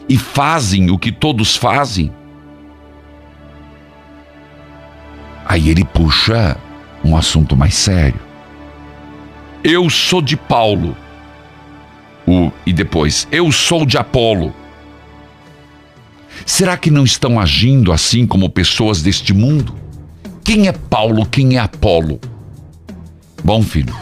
E 0.08 0.18
fazem 0.18 0.92
o 0.92 1.00
que 1.00 1.12
todos 1.12 1.56
fazem? 1.56 2.12
Aí 5.52 5.68
ele 5.68 5.84
puxa 5.84 6.56
um 7.04 7.18
assunto 7.18 7.58
mais 7.58 7.74
sério. 7.74 8.22
Eu 9.62 9.90
sou 9.90 10.22
de 10.22 10.38
Paulo. 10.38 10.96
O, 12.26 12.50
e 12.66 12.72
depois, 12.72 13.28
eu 13.30 13.52
sou 13.52 13.86
de 13.86 13.98
Apolo. 13.98 14.56
Será 16.46 16.78
que 16.78 16.90
não 16.90 17.04
estão 17.04 17.38
agindo 17.38 17.92
assim 17.92 18.26
como 18.26 18.50
pessoas 18.50 19.02
deste 19.02 19.34
mundo? 19.34 19.76
Quem 20.42 20.70
é 20.70 20.72
Paulo? 20.72 21.26
Quem 21.26 21.58
é 21.58 21.60
Apolo? 21.60 22.22
Bom, 23.44 23.62
filho, 23.62 23.94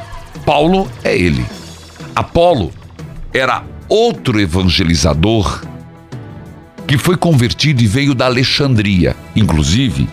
Paulo 0.46 0.88
é 1.04 1.18
ele. 1.18 1.44
Apolo 2.16 2.72
era 3.34 3.64
outro 3.88 4.40
evangelizador 4.40 5.64
que 6.86 6.96
foi 6.96 7.18
convertido 7.18 7.82
e 7.82 7.88
veio 7.88 8.14
da 8.14 8.28
Alexandria. 8.28 9.16
Inclusive, 9.36 10.08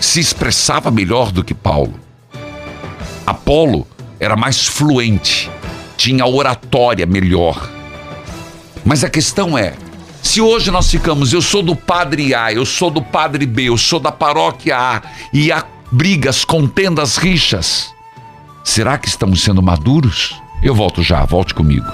se 0.00 0.18
expressava 0.18 0.90
melhor 0.90 1.30
do 1.30 1.44
que 1.44 1.54
Paulo. 1.54 1.94
Apolo 3.26 3.86
era 4.18 4.34
mais 4.34 4.66
fluente, 4.66 5.50
tinha 5.96 6.26
oratória 6.26 7.06
melhor. 7.06 7.70
Mas 8.84 9.04
a 9.04 9.10
questão 9.10 9.56
é: 9.56 9.74
se 10.22 10.40
hoje 10.40 10.70
nós 10.70 10.90
ficamos, 10.90 11.32
eu 11.32 11.42
sou 11.42 11.62
do 11.62 11.76
padre 11.76 12.34
A, 12.34 12.52
eu 12.52 12.64
sou 12.64 12.90
do 12.90 13.02
padre 13.02 13.46
B, 13.46 13.64
eu 13.64 13.76
sou 13.76 14.00
da 14.00 14.10
paróquia 14.10 14.76
A, 14.76 15.02
e 15.32 15.52
há 15.52 15.64
brigas, 15.92 16.44
contendas, 16.44 17.16
rixas, 17.16 17.92
será 18.64 18.96
que 18.96 19.08
estamos 19.08 19.42
sendo 19.42 19.62
maduros? 19.62 20.40
Eu 20.62 20.74
volto 20.74 21.02
já, 21.02 21.24
volte 21.24 21.54
comigo. 21.54 21.86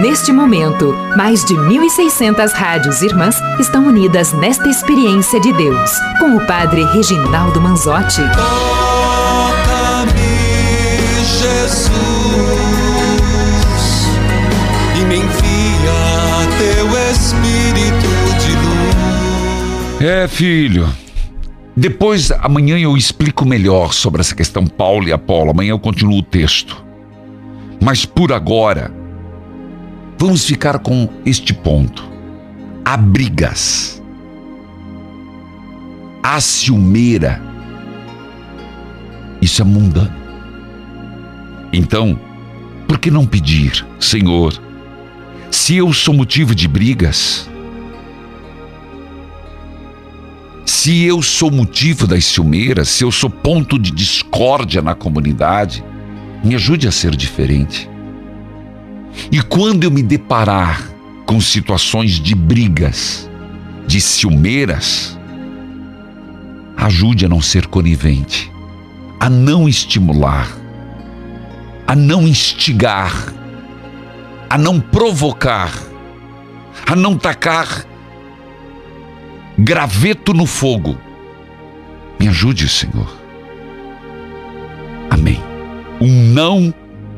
Neste 0.00 0.30
momento, 0.30 0.92
mais 1.16 1.42
de 1.44 1.54
1.600 1.54 2.52
rádios 2.52 3.00
irmãs 3.00 3.34
estão 3.58 3.86
unidas 3.86 4.30
nesta 4.34 4.68
experiência 4.68 5.40
de 5.40 5.50
Deus, 5.54 5.90
com 6.18 6.36
o 6.36 6.46
Padre 6.46 6.84
Reginaldo 6.92 7.58
Manzotti. 7.62 8.20
Toca-me, 8.36 10.12
Jesus, 11.24 11.92
e 15.00 15.04
me 15.06 15.16
envia 15.16 16.46
teu 16.58 16.86
Espírito 17.10 18.08
de 18.38 18.52
luz. 18.52 20.02
É, 20.02 20.28
filho. 20.28 20.86
Depois, 21.74 22.30
amanhã 22.32 22.78
eu 22.78 22.98
explico 22.98 23.46
melhor 23.46 23.94
sobre 23.94 24.20
essa 24.20 24.34
questão 24.34 24.66
Paulo 24.66 25.08
e 25.08 25.12
Apolo. 25.12 25.52
Amanhã 25.52 25.70
eu 25.70 25.78
continuo 25.78 26.18
o 26.18 26.22
texto. 26.22 26.84
Mas 27.82 28.04
por 28.04 28.30
agora, 28.32 28.90
Vamos 30.18 30.44
ficar 30.44 30.78
com 30.78 31.08
este 31.24 31.52
ponto. 31.52 32.08
Há 32.84 32.96
brigas. 32.96 34.02
Há 36.22 36.40
ciumeira. 36.40 37.42
Isso 39.42 39.60
é 39.60 39.64
mundano. 39.64 40.14
Então, 41.72 42.18
por 42.88 42.98
que 42.98 43.10
não 43.10 43.26
pedir, 43.26 43.84
Senhor, 44.00 44.60
se 45.50 45.76
eu 45.76 45.92
sou 45.92 46.14
motivo 46.14 46.54
de 46.54 46.66
brigas, 46.66 47.48
se 50.64 51.02
eu 51.04 51.20
sou 51.20 51.50
motivo 51.50 52.06
das 52.06 52.24
ciumeiras, 52.24 52.88
se 52.88 53.04
eu 53.04 53.12
sou 53.12 53.28
ponto 53.28 53.78
de 53.78 53.90
discórdia 53.90 54.80
na 54.80 54.94
comunidade, 54.94 55.84
me 56.42 56.54
ajude 56.54 56.88
a 56.88 56.92
ser 56.92 57.14
diferente. 57.14 57.90
E 59.30 59.40
quando 59.42 59.84
eu 59.84 59.90
me 59.90 60.02
deparar 60.02 60.90
com 61.24 61.40
situações 61.40 62.12
de 62.20 62.34
brigas, 62.34 63.28
de 63.86 64.00
ciumeiras, 64.00 65.18
ajude 66.76 67.26
a 67.26 67.28
não 67.28 67.40
ser 67.40 67.66
conivente. 67.66 68.50
a 69.18 69.28
não 69.28 69.68
estimular, 69.68 70.48
a 71.86 71.94
não 71.94 72.26
instigar, 72.26 73.32
a 74.48 74.58
não 74.58 74.80
provocar, 74.80 75.72
a 76.86 76.94
não 76.94 77.16
tacar 77.16 77.84
graveto 79.58 80.32
no 80.32 80.46
fogo. 80.46 80.96
Me 82.20 82.28
ajude, 82.28 82.68
Senhor. 82.68 83.08
Amém. 85.10 85.42
Um 86.00 86.32
não 86.32 86.72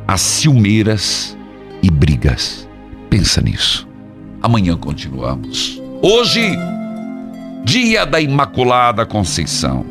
a 0.07 0.17
ciumeiras 0.17 1.37
e 1.83 1.91
brigas. 1.91 2.69
Pensa 3.11 3.41
nisso. 3.41 3.89
Amanhã 4.43 4.77
continuamos. 4.77 5.81
Hoje, 6.03 6.57
dia 7.65 8.05
da 8.05 8.21
Imaculada 8.21 9.05
Conceição. 9.05 9.85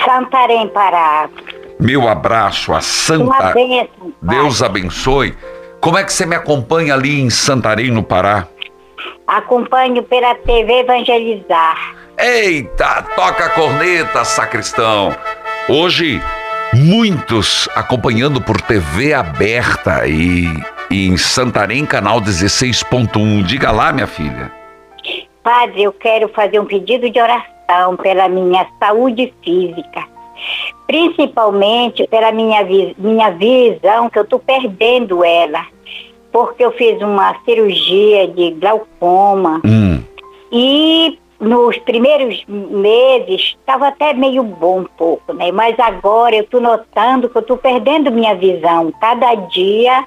Santarém, 0.05 0.67
Pará. 0.67 1.27
Meu 1.79 2.07
abraço 2.07 2.71
a 2.73 2.79
Santa. 2.79 3.51
bênção. 3.53 4.13
Deus 4.21 4.61
abençoe. 4.61 5.35
Como 5.81 5.97
é 5.97 6.03
que 6.03 6.13
você 6.13 6.27
me 6.27 6.35
acompanha 6.35 6.93
ali 6.93 7.19
em 7.19 7.31
Santarém, 7.31 7.89
no 7.89 8.03
Pará? 8.03 8.47
Acompanho 9.27 10.03
pela 10.03 10.35
TV 10.35 10.81
Evangelizar. 10.81 11.95
Eita, 12.19 13.01
toca 13.15 13.45
a 13.45 13.49
corneta, 13.49 14.23
sacristão. 14.23 15.13
Hoje, 15.67 16.21
muitos 16.71 17.67
acompanhando 17.73 18.39
por 18.39 18.61
TV 18.61 19.11
aberta 19.11 20.07
e, 20.07 20.45
e 20.91 21.07
em 21.07 21.17
Santarém, 21.17 21.83
canal 21.83 22.21
16.1. 22.21 23.43
Diga 23.43 23.71
lá, 23.71 23.91
minha 23.91 24.07
filha. 24.07 24.58
Padre, 25.43 25.83
eu 25.83 25.93
quero 25.93 26.27
fazer 26.29 26.59
um 26.59 26.65
pedido 26.65 27.09
de 27.09 27.19
oração 27.19 27.95
pela 28.01 28.27
minha 28.27 28.67
saúde 28.79 29.33
física. 29.43 30.05
Principalmente 30.87 32.07
pela 32.07 32.31
minha, 32.31 32.63
minha 32.97 33.31
visão, 33.31 34.09
que 34.09 34.19
eu 34.19 34.23
estou 34.23 34.39
perdendo 34.39 35.23
ela. 35.23 35.65
Porque 36.31 36.63
eu 36.63 36.71
fiz 36.71 37.01
uma 37.01 37.35
cirurgia 37.43 38.27
de 38.27 38.51
glaucoma. 38.51 39.61
Hum. 39.65 40.03
E 40.51 41.17
nos 41.39 41.77
primeiros 41.79 42.43
meses 42.47 43.55
estava 43.59 43.87
até 43.87 44.13
meio 44.13 44.43
bom 44.43 44.81
um 44.81 44.87
pouco, 44.97 45.33
né? 45.33 45.51
Mas 45.51 45.79
agora 45.79 46.35
eu 46.35 46.43
estou 46.43 46.59
notando 46.59 47.29
que 47.29 47.37
eu 47.37 47.41
estou 47.41 47.57
perdendo 47.57 48.11
minha 48.11 48.35
visão. 48.35 48.91
Cada 48.99 49.35
dia 49.35 50.05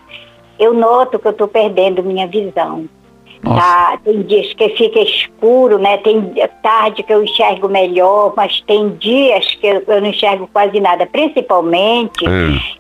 eu 0.59 0.75
noto 0.75 1.19
que 1.19 1.27
eu 1.27 1.33
estou 1.33 1.49
perdendo 1.49 2.03
minha 2.03 2.27
visão. 2.27 2.89
Tá? 3.43 3.99
Tem 4.05 4.23
dias 4.23 4.55
que 4.55 4.69
fica 4.71 5.01
escuro, 5.01 5.77
né? 5.79 5.99
Tem 5.99 6.33
tarde 6.63 7.03
que 7.03 7.13
eu 7.13 7.25
enxergo 7.25 7.69
melhor, 7.69 8.33
mas 8.37 8.61
tem 8.61 8.91
dias 8.91 9.45
que 9.57 9.67
eu, 9.67 9.83
eu 9.87 10.01
não 10.01 10.09
enxergo 10.09 10.49
quase 10.53 10.79
nada. 10.79 11.07
Principalmente 11.07 12.25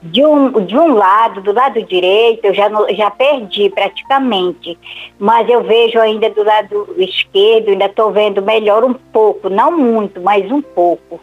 de 0.03 0.25
um, 0.25 0.65
de 0.65 0.77
um 0.79 0.95
lado, 0.95 1.41
do 1.41 1.53
lado 1.53 1.83
direito, 1.83 2.45
eu 2.45 2.55
já, 2.55 2.71
já 2.95 3.11
perdi 3.11 3.71
praticamente. 3.71 4.79
Mas 5.19 5.49
eu 5.49 5.65
vejo 5.65 5.99
ainda 5.99 6.31
do 6.31 6.45
lado 6.45 6.95
esquerdo, 6.97 7.71
ainda 7.71 7.87
estou 7.87 8.13
vendo 8.13 8.41
melhor 8.41 8.85
um 8.85 8.95
pouco, 8.95 9.49
não 9.49 9.77
muito, 9.77 10.21
mas 10.21 10.49
um 10.51 10.63
pouco. 10.63 11.21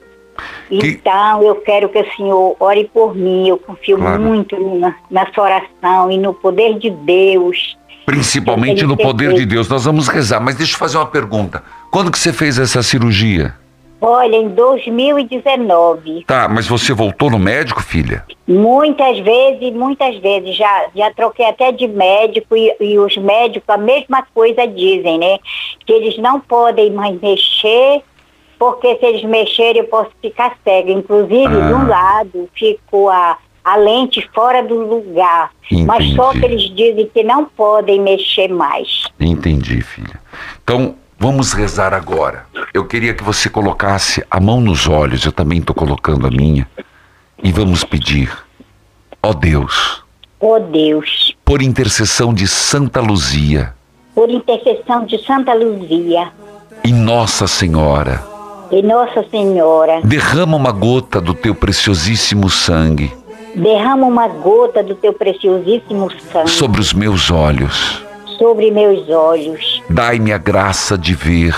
Então, 0.69 1.43
eu 1.43 1.55
quero 1.55 1.89
que 1.89 1.99
o 1.99 2.15
senhor 2.15 2.55
ore 2.59 2.89
por 2.93 3.15
mim. 3.15 3.47
Eu 3.47 3.57
confio 3.57 3.97
Claro. 3.97 4.21
muito 4.21 4.59
na, 4.79 4.95
na 5.09 5.25
sua 5.33 5.45
oração 5.45 6.11
e 6.11 6.17
no 6.17 6.33
poder 6.33 6.77
de 6.77 6.89
Deus. 6.89 7.78
Principalmente 8.09 8.85
no 8.85 8.97
poder 8.97 9.33
de. 9.33 9.45
Deus. 9.45 9.67
Nós 9.69 9.85
vamos 9.85 10.07
rezar, 10.07 10.39
mas 10.39 10.55
deixa 10.55 10.73
eu 10.75 10.79
fazer 10.79 10.97
uma 10.97 11.05
pergunta. 11.05 11.63
Quando 11.91 12.11
que 12.11 12.19
você 12.19 12.31
fez 12.33 12.57
essa 12.59 12.81
cirurgia? 12.83 13.53
Olha, 14.01 14.37
em 14.37 14.47
2019, 14.49 16.23
Tá, 16.25 16.47
mas 16.47 16.65
você 16.67 16.93
voltou 16.93 17.29
no 17.29 17.37
médico, 17.37 17.81
filha? 17.83 18.23
muitas 18.47 19.19
vezes, 19.19 19.73
muitas 19.73 20.17
vezes, 20.19 20.55
já, 20.55 20.85
já 20.95 21.11
troquei 21.13 21.45
até 21.45 21.71
de 21.71 21.85
médico 21.87 22.55
e, 22.55 22.73
e 22.79 22.97
os 22.97 23.17
médicos 23.17 23.67
a 23.67 23.77
mesma 23.77 24.23
coisa 24.33 24.65
dizem, 24.65 25.17
né? 25.19 25.37
Que 25.85 25.91
eles 25.93 26.17
não 26.17 26.39
podem 26.39 26.91
mais 26.91 27.19
mexer, 27.19 28.01
porque 28.57 28.95
se 28.95 29.05
eles 29.05 29.23
mexerem 29.23 29.81
eu 29.81 29.87
posso 29.87 30.11
ficar 30.21 30.55
cega. 30.63 30.91
Inclusive, 30.91 31.47
de 31.47 31.73
um 31.73 31.87
lado 31.87 32.49
ficou 32.55 33.09
a, 33.09 33.37
a 33.63 33.75
lente 33.75 34.27
fora 34.33 34.61
do 34.63 34.75
lugar. 34.75 35.51
Mas 35.85 36.13
só 36.15 36.31
que 36.31 36.43
eles 36.43 36.63
dizem 36.75 37.09
que 37.13 37.23
não 37.23 37.45
podem 37.45 38.01
mexer 38.01 38.47
mais. 38.47 39.05
Entendi, 39.19 39.81
filha. 39.81 40.19
Então, 40.63 40.95
vamos 41.17 41.53
rezar 41.53 41.93
agora. 41.93 42.45
Eu 42.73 42.85
queria 42.85 43.13
que 43.13 43.23
você 43.23 43.49
colocasse 43.49 44.25
a 44.29 44.39
mão 44.39 44.59
nos 44.59 44.87
olhos, 44.87 45.25
eu 45.25 45.31
também 45.31 45.59
estou 45.59 45.75
colocando 45.75 46.25
a 46.25 46.31
minha. 46.31 46.67
E 47.43 47.51
vamos 47.51 47.83
pedir, 47.83 48.35
ó 49.21 49.33
Deus, 49.33 50.03
Oh 50.41 50.59
Deus, 50.59 51.35
por 51.43 51.61
intercessão 51.61 52.33
de 52.33 52.47
Santa 52.47 53.01
Luzia 53.01 53.73
por 54.19 54.29
intercessão 54.29 55.05
de 55.05 55.17
Santa 55.23 55.53
Luzia 55.53 56.29
e 56.83 56.91
Nossa 56.91 57.47
Senhora, 57.47 58.21
e 58.69 58.81
Nossa 58.81 59.23
Senhora, 59.31 60.01
derrama 60.03 60.57
uma 60.57 60.73
gota 60.73 61.21
do 61.21 61.33
teu 61.33 61.55
preciosíssimo 61.55 62.49
sangue 62.49 63.13
derrama 63.59 64.07
uma 64.07 64.27
gota 64.27 64.81
do 64.83 64.95
teu 64.95 65.13
preciosíssimo 65.13 66.09
sangue 66.31 66.49
sobre 66.49 66.81
os 66.81 66.93
meus 66.93 67.29
olhos. 67.29 68.03
sobre 68.37 68.71
meus 68.71 69.09
olhos. 69.09 69.81
Dai-me 69.89 70.31
a 70.31 70.37
graça 70.37 70.97
de 70.97 71.13
ver, 71.13 71.53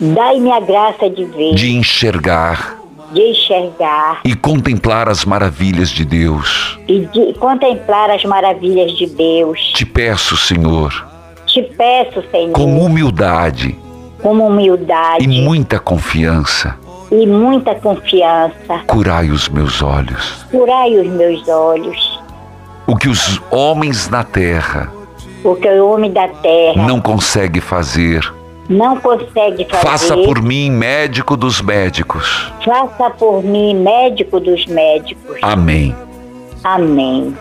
Dai-me 0.00 0.52
a 0.52 0.60
graça 0.60 1.08
de 1.08 1.24
ver, 1.24 1.54
de 1.54 1.72
enxergar 1.74 2.78
de 3.12 3.20
enxergar 3.30 4.20
e 4.24 4.34
contemplar 4.34 5.08
as 5.08 5.24
maravilhas 5.24 5.88
de 5.90 6.04
Deus. 6.04 6.78
e 6.88 7.06
de 7.06 7.32
contemplar 7.34 8.10
as 8.10 8.24
maravilhas 8.24 8.92
de 8.92 9.06
Deus. 9.06 9.72
Te 9.72 9.86
peço, 9.86 10.36
Senhor, 10.36 11.06
te 11.46 11.62
peço, 11.62 12.22
Senhor, 12.30 12.52
com 12.52 12.80
humildade 12.80 13.78
com 14.20 14.32
humildade 14.38 15.22
e 15.22 15.42
muita 15.42 15.78
confiança, 15.78 16.76
e 17.10 17.26
muita 17.26 17.74
confiança, 17.74 18.80
curai 18.86 19.30
os 19.30 19.48
meus 19.48 19.82
olhos. 19.82 20.46
curai 20.50 20.96
os 20.98 21.06
meus 21.08 21.48
olhos, 21.48 22.20
O 22.86 22.96
que 22.96 23.08
os 23.08 23.40
homens 23.50 24.08
na 24.08 24.22
terra 24.24 24.92
o 25.42 25.54
que 25.56 25.68
o 25.68 25.90
homem 25.90 26.10
da 26.10 26.26
terra 26.28 26.86
não 26.86 27.00
consegue 27.00 27.60
fazer, 27.60 28.32
não 28.68 28.96
consegue 28.98 29.66
fazer. 29.66 29.86
faça 29.86 30.16
por 30.16 30.40
mim, 30.42 30.70
médico 30.70 31.36
dos 31.36 31.60
médicos. 31.60 32.50
Faça 32.64 33.10
por 33.10 33.42
mim, 33.44 33.74
médico 33.74 34.40
dos 34.40 34.64
médicos. 34.66 35.36
Amém. 35.42 35.94
Amém. 36.62 37.36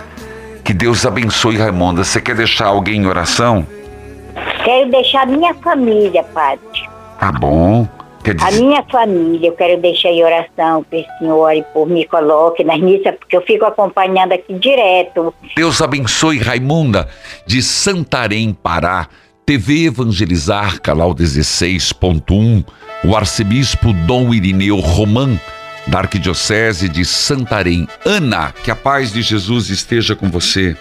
Que 0.66 0.74
Deus 0.74 1.06
abençoe, 1.06 1.58
Raimonda. 1.58 2.04
Você 2.04 2.20
quer 2.20 2.36
deixar 2.36 2.68
alguém 2.68 3.02
em 3.02 3.06
oração? 3.06 3.66
Quero 4.66 4.92
deixar 4.92 5.26
minha 5.28 5.54
família, 5.56 6.24
Padre. 6.34 6.90
Tá 7.20 7.32
bom. 7.32 7.88
Quer 8.24 8.38
A 8.42 8.50
dizer, 8.50 8.64
minha 8.64 8.84
família, 8.84 9.50
eu 9.50 9.54
quero 9.54 9.82
deixar 9.82 10.10
em 10.10 10.24
oração, 10.24 10.86
que 10.90 10.98
o 10.98 11.18
Senhor 11.20 11.38
ore 11.38 11.66
por 11.74 11.88
mim, 11.88 12.06
coloque 12.10 12.64
nas 12.64 12.80
missas, 12.80 13.16
porque 13.16 13.36
eu 13.36 13.42
fico 13.42 13.66
acompanhando 13.66 14.32
aqui 14.32 14.54
direto. 14.54 15.34
Deus 15.56 15.82
abençoe 15.82 16.38
Raimunda 16.38 17.08
de 17.46 17.62
Santarém, 17.62 18.54
Pará. 18.54 19.08
TV 19.46 19.88
Evangelizar, 19.88 20.80
canal 20.82 21.14
16.1. 21.14 22.64
O 23.04 23.14
arcebispo 23.14 23.92
Dom 24.08 24.34
Irineu 24.34 24.78
Roman, 24.78 25.38
da 25.86 26.00
Arquidiocese 26.00 26.88
de 26.88 27.04
Santarém. 27.04 27.86
Ana, 28.06 28.54
que 28.64 28.72
a 28.72 28.76
paz 28.76 29.12
de 29.12 29.22
Jesus 29.22 29.70
esteja 29.70 30.16
com 30.16 30.30
você. 30.30 30.78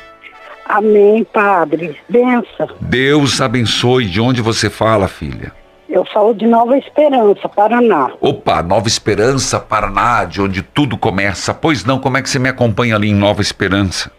Amém, 0.64 1.24
Padre. 1.24 1.96
Benção. 2.08 2.68
Deus 2.80 3.40
abençoe. 3.40 4.06
De 4.06 4.20
onde 4.20 4.40
você 4.40 4.70
fala, 4.70 5.08
filha? 5.08 5.52
Eu 5.92 6.06
falo 6.06 6.32
de 6.32 6.46
Nova 6.46 6.78
Esperança, 6.78 7.46
Paraná. 7.50 8.10
Opa, 8.18 8.62
Nova 8.62 8.88
Esperança, 8.88 9.60
Paraná, 9.60 10.24
de 10.24 10.40
onde 10.40 10.62
tudo 10.62 10.96
começa. 10.96 11.52
Pois 11.52 11.84
não, 11.84 11.98
como 11.98 12.16
é 12.16 12.22
que 12.22 12.30
você 12.30 12.38
me 12.38 12.48
acompanha 12.48 12.96
ali 12.96 13.10
em 13.10 13.14
Nova 13.14 13.42
Esperança? 13.42 14.10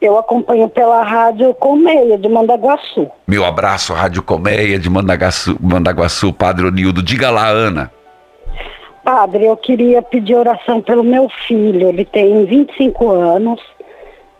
Eu 0.00 0.16
acompanho 0.16 0.68
pela 0.68 1.02
rádio 1.02 1.52
Colmeia, 1.54 2.16
de 2.16 2.28
Mandaguaçu. 2.28 3.10
Meu 3.26 3.44
abraço, 3.44 3.92
Rádio 3.92 4.22
Colmeia 4.22 4.78
de 4.78 4.88
Mandaguaçu, 4.88 5.56
Mandaguaçu, 5.60 6.32
Padre 6.32 6.66
Onildo. 6.66 7.02
Diga 7.02 7.28
lá, 7.28 7.48
Ana. 7.48 7.90
Padre, 9.02 9.46
eu 9.46 9.56
queria 9.56 10.02
pedir 10.02 10.36
oração 10.36 10.80
pelo 10.80 11.02
meu 11.02 11.28
filho. 11.48 11.88
Ele 11.88 12.04
tem 12.04 12.44
25 12.44 13.10
anos 13.10 13.60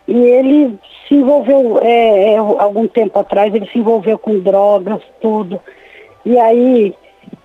e 0.07 0.16
ele 0.16 0.78
se 1.09 1.16
envolveu, 1.16 1.80
é, 1.82 2.34
é, 2.34 2.37
algum 2.37 2.87
tempo 2.87 3.18
atrás, 3.18 3.53
ele 3.53 3.68
se 3.72 3.78
envolveu 3.80 4.16
com 4.16 4.39
drogas, 4.39 5.01
tudo. 5.20 5.61
E 6.27 6.37
aí 6.39 6.95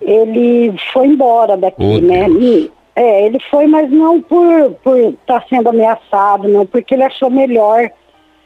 ele 0.00 0.74
foi 0.92 1.06
embora 1.06 1.56
daqui, 1.56 1.76
Oh, 1.78 2.00
né? 2.00 2.28
E, 2.28 2.70
é, 2.94 3.26
ele 3.26 3.38
foi, 3.50 3.66
mas 3.66 3.90
não 3.90 4.20
por 4.20 4.72
por 4.82 4.98
estar 4.98 5.44
sendo 5.48 5.68
ameaçado, 5.70 6.48
não, 6.48 6.66
porque 6.66 6.94
ele 6.94 7.04
achou 7.04 7.30
melhor. 7.30 7.88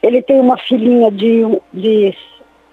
Ele 0.01 0.21
tem 0.21 0.39
uma 0.39 0.57
filhinha 0.57 1.11
de, 1.11 1.43
de 1.73 2.15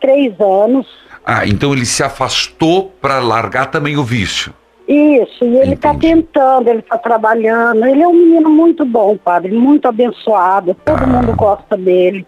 três 0.01 0.39
anos. 0.39 0.87
Ah, 1.25 1.47
então 1.47 1.73
ele 1.73 1.87
se 1.87 2.03
afastou 2.03 2.93
para 3.01 3.19
largar 3.19 3.71
também 3.71 3.97
o 3.97 4.05
vício. 4.05 4.53
Isso, 4.87 5.43
e 5.47 5.57
ele 5.57 5.73
está 5.73 5.95
tentando, 5.95 6.69
ele 6.69 6.81
está 6.81 6.99
trabalhando. 6.99 7.87
Ele 7.87 8.03
é 8.03 8.07
um 8.07 8.13
menino 8.13 8.51
muito 8.51 8.85
bom, 8.85 9.17
padre, 9.17 9.51
muito 9.51 9.89
abençoado, 9.89 10.77
todo 10.85 11.07
mundo 11.07 11.35
gosta 11.35 11.77
dele. 11.77 12.27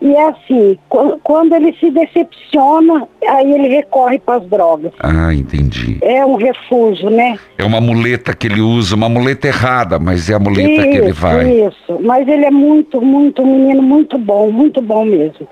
E 0.00 0.14
é 0.14 0.28
assim, 0.28 0.78
qu- 0.90 1.18
quando 1.22 1.54
ele 1.54 1.72
se 1.80 1.90
decepciona, 1.90 3.08
aí 3.26 3.50
ele 3.52 3.68
recorre 3.68 4.18
para 4.18 4.36
as 4.36 4.46
drogas. 4.46 4.92
Ah, 5.00 5.32
entendi. 5.32 5.98
É 6.02 6.24
um 6.24 6.36
refúgio, 6.36 7.08
né? 7.08 7.38
É 7.56 7.64
uma 7.64 7.80
muleta 7.80 8.34
que 8.34 8.46
ele 8.46 8.60
usa, 8.60 8.94
uma 8.94 9.08
muleta 9.08 9.46
errada, 9.48 9.98
mas 9.98 10.28
é 10.28 10.34
a 10.34 10.38
muleta 10.38 10.82
que 10.82 10.96
ele 10.96 11.10
Isso, 11.10 11.20
vai. 11.20 11.50
Isso, 11.50 11.98
mas 12.02 12.28
ele 12.28 12.44
é 12.44 12.50
muito, 12.50 13.00
muito, 13.00 13.42
um 13.42 13.46
menino 13.46 13.82
muito 13.82 14.18
bom, 14.18 14.50
muito 14.50 14.82
bom 14.82 15.04
mesmo. 15.04 15.48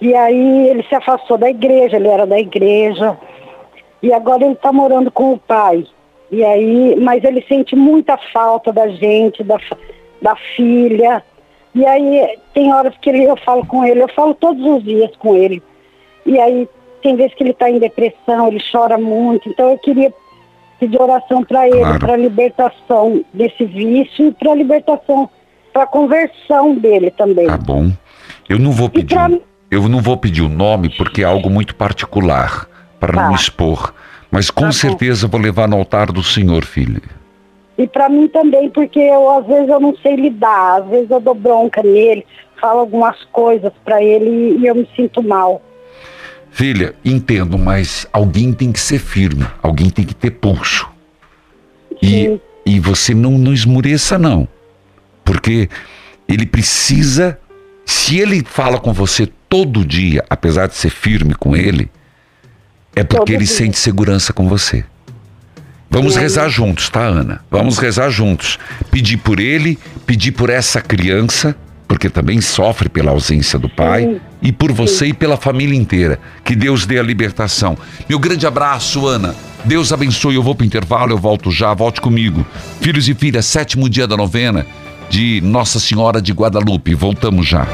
E 0.00 0.14
aí 0.14 0.68
ele 0.68 0.84
se 0.84 0.94
afastou 0.94 1.36
da 1.36 1.50
igreja, 1.50 1.96
ele 1.96 2.06
era 2.08 2.24
da 2.24 2.38
igreja, 2.38 3.16
e 4.00 4.12
agora 4.12 4.44
ele 4.44 4.52
está 4.54 4.72
morando 4.72 5.10
com 5.10 5.32
o 5.32 5.38
pai. 5.38 5.84
E 6.30 6.44
aí, 6.44 6.94
mas 7.00 7.24
ele 7.24 7.44
sente 7.48 7.74
muita 7.74 8.16
falta 8.32 8.72
da 8.72 8.86
gente, 8.88 9.42
da, 9.42 9.58
da 10.22 10.36
filha. 10.54 11.24
E 11.74 11.84
aí 11.86 12.38
tem 12.54 12.72
horas 12.72 12.94
que 13.00 13.10
ele, 13.10 13.24
eu 13.24 13.36
falo 13.36 13.64
com 13.66 13.84
ele, 13.84 14.02
eu 14.02 14.08
falo 14.08 14.34
todos 14.34 14.64
os 14.64 14.82
dias 14.82 15.10
com 15.18 15.36
ele. 15.36 15.62
E 16.26 16.38
aí 16.38 16.68
tem 17.02 17.14
vezes 17.16 17.34
que 17.34 17.42
ele 17.42 17.50
está 17.50 17.70
em 17.70 17.78
depressão, 17.78 18.48
ele 18.48 18.60
chora 18.72 18.98
muito. 18.98 19.48
Então 19.48 19.70
eu 19.70 19.78
queria 19.78 20.12
pedir 20.80 21.00
oração 21.00 21.44
para 21.44 21.66
ele, 21.68 21.78
Claro. 21.80 21.98
para 21.98 22.12
a 22.14 22.16
libertação 22.16 23.24
desse 23.32 23.64
vício 23.64 24.28
e 24.28 24.32
para 24.32 24.52
a 24.52 24.54
libertação, 24.54 25.28
para 25.72 25.82
a 25.84 25.86
conversão 25.86 26.74
dele 26.74 27.10
também. 27.10 27.46
Tá 27.46 27.56
bom. 27.56 27.90
Eu 28.48 28.58
não 28.58 28.72
vou 28.72 28.88
pedir, 28.88 29.16
eu 29.70 29.88
não 29.88 30.00
vou 30.00 30.16
pedir 30.16 30.42
o 30.42 30.48
nome 30.48 30.88
porque 30.96 31.22
é 31.22 31.24
algo 31.24 31.50
muito 31.50 31.74
particular 31.74 32.66
para 32.98 33.12
não 33.12 33.30
Tá. 33.30 33.34
expor. 33.36 33.94
Mas 34.30 34.50
com 34.50 34.62
Tá 34.62 34.66
bom. 34.66 34.72
certeza 34.72 35.26
vou 35.28 35.40
levar 35.40 35.68
no 35.68 35.76
altar 35.76 36.10
do 36.12 36.22
Senhor, 36.22 36.64
filha. 36.64 37.00
E 37.78 37.86
para 37.86 38.08
mim 38.08 38.26
também, 38.28 38.68
porque 38.68 38.98
eu 38.98 39.30
às 39.38 39.46
vezes 39.46 39.68
eu 39.68 39.78
não 39.78 39.96
sei 40.02 40.16
lidar, 40.16 40.82
às 40.82 40.88
vezes 40.88 41.08
eu 41.10 41.20
dou 41.20 41.34
bronca 41.34 41.80
nele, 41.82 42.26
falo 42.60 42.80
algumas 42.80 43.22
coisas 43.26 43.72
para 43.84 44.02
ele 44.02 44.58
e 44.58 44.66
eu 44.66 44.74
me 44.74 44.88
sinto 44.96 45.22
mal. 45.22 45.62
Filha, 46.50 46.94
entendo, 47.04 47.56
mas 47.56 48.06
alguém 48.12 48.52
tem 48.52 48.72
que 48.72 48.80
ser 48.80 48.98
firme, 48.98 49.46
alguém 49.62 49.90
tem 49.90 50.04
que 50.04 50.14
ter 50.14 50.32
pulso. 50.32 50.88
E, 52.02 52.40
e 52.66 52.80
você 52.80 53.14
não, 53.14 53.32
não 53.32 53.52
esmureça, 53.52 54.18
não. 54.18 54.48
Porque 55.24 55.68
ele 56.26 56.46
precisa. 56.46 57.38
Se 57.84 58.18
ele 58.18 58.42
fala 58.44 58.78
com 58.78 58.92
você 58.92 59.28
todo 59.48 59.84
dia, 59.84 60.24
apesar 60.28 60.66
de 60.66 60.74
ser 60.74 60.90
firme 60.90 61.34
com 61.34 61.56
ele, 61.56 61.90
é 62.94 63.04
porque 63.04 63.18
Todo 63.18 63.30
ele 63.30 63.44
dia. 63.44 63.54
sente 63.54 63.78
segurança 63.78 64.32
com 64.32 64.48
você. 64.48 64.84
Vamos 65.90 66.14
Sim. 66.14 66.20
rezar 66.20 66.48
juntos, 66.48 66.88
tá, 66.88 67.00
Ana? 67.00 67.40
Vamos 67.50 67.78
rezar 67.78 68.10
juntos. 68.10 68.58
Pedir 68.90 69.16
por 69.16 69.40
ele, 69.40 69.78
pedir 70.06 70.32
por 70.32 70.50
essa 70.50 70.80
criança, 70.80 71.56
porque 71.86 72.10
também 72.10 72.40
sofre 72.40 72.88
pela 72.88 73.10
ausência 73.10 73.58
do 73.58 73.68
pai, 73.68 74.02
Sim. 74.02 74.20
e 74.42 74.52
por 74.52 74.70
você 74.70 75.06
e 75.06 75.14
pela 75.14 75.36
família 75.36 75.76
inteira. 75.76 76.20
Que 76.44 76.54
Deus 76.54 76.84
dê 76.84 76.98
a 76.98 77.02
libertação. 77.02 77.76
Meu 78.08 78.18
grande 78.18 78.46
abraço, 78.46 79.06
Ana. 79.06 79.34
Deus 79.64 79.92
abençoe. 79.92 80.34
Eu 80.34 80.42
vou 80.42 80.54
pro 80.54 80.66
intervalo, 80.66 81.12
eu 81.12 81.18
volto 81.18 81.50
já. 81.50 81.72
Volte 81.72 82.00
comigo. 82.00 82.46
Filhos 82.80 83.08
e 83.08 83.14
filhas, 83.14 83.46
sétimo 83.46 83.88
dia 83.88 84.06
da 84.06 84.16
novena 84.16 84.66
de 85.08 85.40
Nossa 85.42 85.80
Senhora 85.80 86.20
de 86.20 86.32
Guadalupe. 86.32 86.94
Voltamos 86.94 87.46
já. 87.48 87.66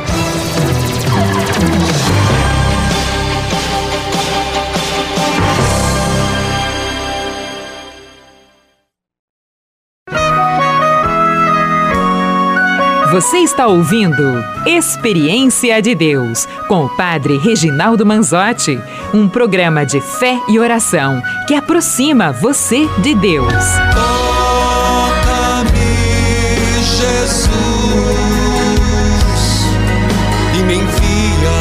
Você 13.15 13.39
está 13.39 13.69
ouvindo 13.69 14.45
Experiência 14.67 15.81
de 15.81 15.95
Deus 15.95 16.49
com 16.67 16.87
o 16.87 16.89
Padre 16.97 17.39
Reginaldo 17.39 18.05
Manzotti, 18.05 18.77
um 19.15 19.29
programa 19.29 19.87
de 19.87 20.01
fé 20.01 20.37
e 20.49 20.59
oração 20.59 21.23
que 21.47 21.55
aproxima 21.55 22.33
você 22.33 22.89
de 22.99 23.15
Deus. 23.15 23.55
Toca-me, 25.15 25.71
Jesus, 26.83 27.51
e 30.59 30.63
me 30.65 30.75
envia 30.75 31.53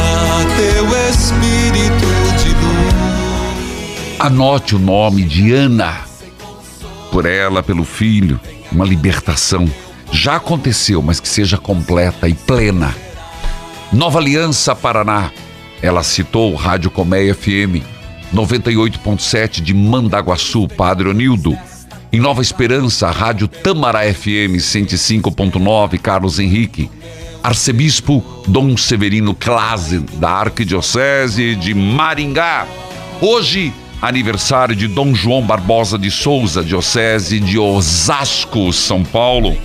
teu 0.56 0.88
Espírito 1.08 2.08
de 2.42 2.48
luz. 2.48 4.18
Anote 4.18 4.74
o 4.74 4.78
nome 4.80 5.22
de 5.22 5.52
Ana. 5.52 5.98
Por 7.12 7.26
ela, 7.26 7.62
pelo 7.62 7.84
filho, 7.84 8.40
uma 8.72 8.84
libertação. 8.84 9.70
Já 10.14 10.36
aconteceu, 10.36 11.02
mas 11.02 11.18
que 11.18 11.28
seja 11.28 11.58
completa 11.58 12.28
e 12.28 12.34
plena. 12.34 12.94
Nova 13.92 14.20
Aliança 14.20 14.74
Paraná. 14.74 15.32
Ela 15.82 16.04
citou 16.04 16.54
Rádio 16.54 16.88
Colmeia 16.88 17.34
FM 17.34 17.82
98.7 18.32 19.60
de 19.60 19.74
Mandaguaçu, 19.74 20.68
Padre 20.68 21.08
Onildo. 21.08 21.58
Em 22.12 22.20
Nova 22.20 22.40
Esperança, 22.40 23.10
Rádio 23.10 23.48
Tamará 23.48 24.02
FM 24.14 24.56
105.9, 24.56 25.98
Carlos 25.98 26.38
Henrique. 26.38 26.88
Arcebispo 27.42 28.24
Dom 28.46 28.76
Severino 28.76 29.34
Klase, 29.34 29.98
da 29.98 30.30
Arquidiocese 30.30 31.56
de 31.56 31.74
Maringá. 31.74 32.68
Hoje, 33.20 33.74
aniversário 34.00 34.76
de 34.76 34.86
Dom 34.86 35.12
João 35.12 35.42
Barbosa 35.42 35.98
de 35.98 36.10
Souza, 36.10 36.62
Diocese 36.62 37.40
de 37.40 37.58
Osasco, 37.58 38.72
São 38.72 39.02
Paulo. 39.02 39.58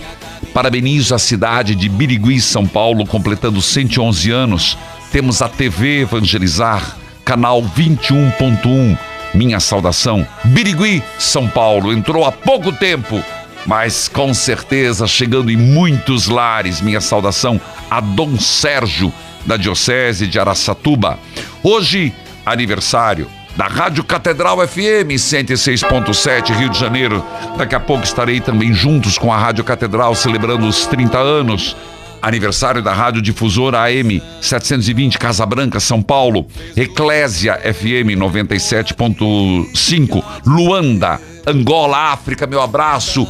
Parabenizo 0.54 1.14
a 1.14 1.20
cidade 1.20 1.76
de 1.76 1.88
Birigui, 1.88 2.41
São 2.41 2.66
Paulo, 2.66 3.06
completando 3.06 3.62
111 3.62 4.32
anos. 4.32 4.78
Temos 5.12 5.41
a 5.41 5.50
TV 5.50 6.02
Evangelizar, 6.02 6.97
canal 7.24 7.62
21.1. 7.62 8.97
Minha 9.34 9.60
saudação. 9.60 10.28
Birigui, 10.45 11.04
São 11.20 11.47
Paulo, 11.47 11.93
entrou 11.93 12.26
há 12.26 12.32
pouco 12.32 12.72
tempo, 12.72 13.24
mas 13.66 14.08
com 14.08 14.34
certeza 14.34 15.08
chegando 15.08 15.52
em 15.52 15.58
muitos 15.58 16.28
lares. 16.28 16.82
Minha 16.82 17.02
saudação 17.02 17.62
a 17.89 18.00
Dom 18.00 18.38
Sérgio, 18.39 19.14
da 19.45 19.56
Diocese 19.56 20.28
de 20.28 20.39
Araçatuba. 20.39 21.20
Hoje, 21.64 22.12
aniversário 22.45 23.28
da 23.60 23.68
Rádio 23.68 24.03
Catedral 24.05 24.66
FM 24.66 25.12
106.7 25.18 26.55
Rio 26.55 26.70
de 26.70 26.80
Janeiro. 26.80 27.22
Daqui 27.57 27.76
a 27.76 27.80
pouco 27.80 28.05
estarei 28.05 28.39
também 28.39 28.74
juntos 28.74 29.18
com 29.18 29.34
a 29.34 29.38
Rádio 29.38 29.66
Catedral 29.66 30.16
celebrando 30.16 30.66
os 30.66 30.86
30 30.86 31.18
anos. 31.18 31.76
Aniversário 32.22 32.82
da 32.82 32.93
Rádio 32.93 33.22
Difusora 33.22 33.80
AM 33.80 34.22
720 34.39 35.18
Casa 35.18 35.45
Branca, 35.45 35.78
São 35.82 36.01
Paulo. 36.01 36.47
Eclésia 36.74 37.60
FM 37.62 38.16
97.5 38.18 40.24
Luanda, 40.45 41.20
Angola, 41.45 42.14
África. 42.14 42.47
Meu 42.47 42.62
abraço 42.62 43.28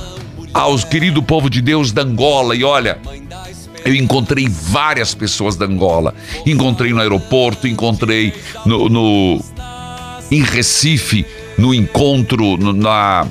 aos 0.54 0.84
querido 0.84 1.24
povo 1.24 1.50
de 1.50 1.60
Deus 1.60 1.92
da 1.92 2.04
Angola. 2.04 2.56
E 2.56 2.64
olha, 2.64 3.00
eu 3.84 3.96
encontrei 3.96 4.48
várias 4.48 5.16
pessoas 5.16 5.56
da 5.56 5.66
Angola. 5.66 6.14
Encontrei 6.46 6.94
no 6.94 7.02
aeroporto, 7.02 7.68
encontrei 7.68 8.32
no, 8.64 8.88
no 8.90 9.42
em 10.32 10.44
Recife, 10.44 11.26
no 11.58 11.74
encontro, 11.74 12.58
no, 12.58 12.74
na, 12.74 13.28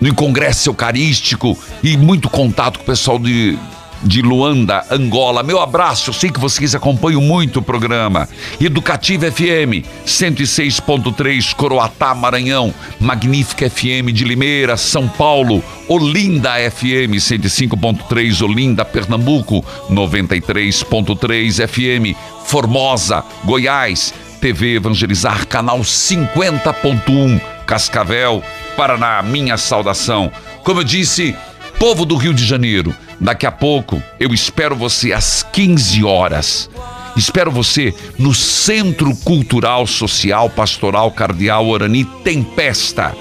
no 0.00 0.14
congresso 0.14 0.70
eucarístico 0.70 1.56
e 1.82 1.96
muito 1.96 2.28
contato 2.28 2.78
com 2.78 2.82
o 2.82 2.86
pessoal 2.86 3.18
de, 3.18 3.58
de 4.02 4.22
Luanda, 4.22 4.84
Angola. 4.90 5.42
Meu 5.42 5.60
abraço, 5.60 6.10
eu 6.10 6.14
sei 6.14 6.30
que 6.30 6.40
vocês 6.40 6.74
acompanham 6.74 7.20
muito 7.20 7.60
o 7.60 7.62
programa. 7.62 8.28
Educativa 8.60 9.30
FM 9.30 9.86
106.3 10.06 11.54
Coroatá, 11.54 12.14
Maranhão, 12.14 12.74
Magnífica 13.00 13.68
FM 13.70 14.12
de 14.12 14.24
Limeira, 14.24 14.76
São 14.76 15.08
Paulo, 15.08 15.62
Olinda 15.88 16.50
FM 16.70 17.16
105.3 17.16 18.42
Olinda, 18.42 18.84
Pernambuco, 18.84 19.64
93.3 19.90 21.66
FM 21.66 22.16
Formosa, 22.44 23.24
Goiás, 23.44 24.14
TV 24.36 24.76
Evangelizar, 24.76 25.46
canal 25.46 25.80
50.1, 25.80 27.40
Cascavel, 27.66 28.42
Paraná, 28.76 29.22
minha 29.22 29.56
saudação. 29.56 30.30
Como 30.62 30.80
eu 30.80 30.84
disse, 30.84 31.34
povo 31.78 32.04
do 32.04 32.16
Rio 32.16 32.34
de 32.34 32.44
Janeiro, 32.44 32.94
daqui 33.20 33.46
a 33.46 33.52
pouco 33.52 34.02
eu 34.20 34.32
espero 34.32 34.76
você 34.76 35.12
às 35.12 35.42
15 35.42 36.04
horas. 36.04 36.70
Espero 37.16 37.50
você 37.50 37.94
no 38.18 38.34
Centro 38.34 39.14
Cultural 39.16 39.86
Social 39.86 40.50
Pastoral 40.50 41.10
Cardeal 41.10 41.66
Orani 41.66 42.04
Tempesta, 42.04 43.16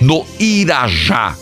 no 0.00 0.24
Irajá, 0.38 1.34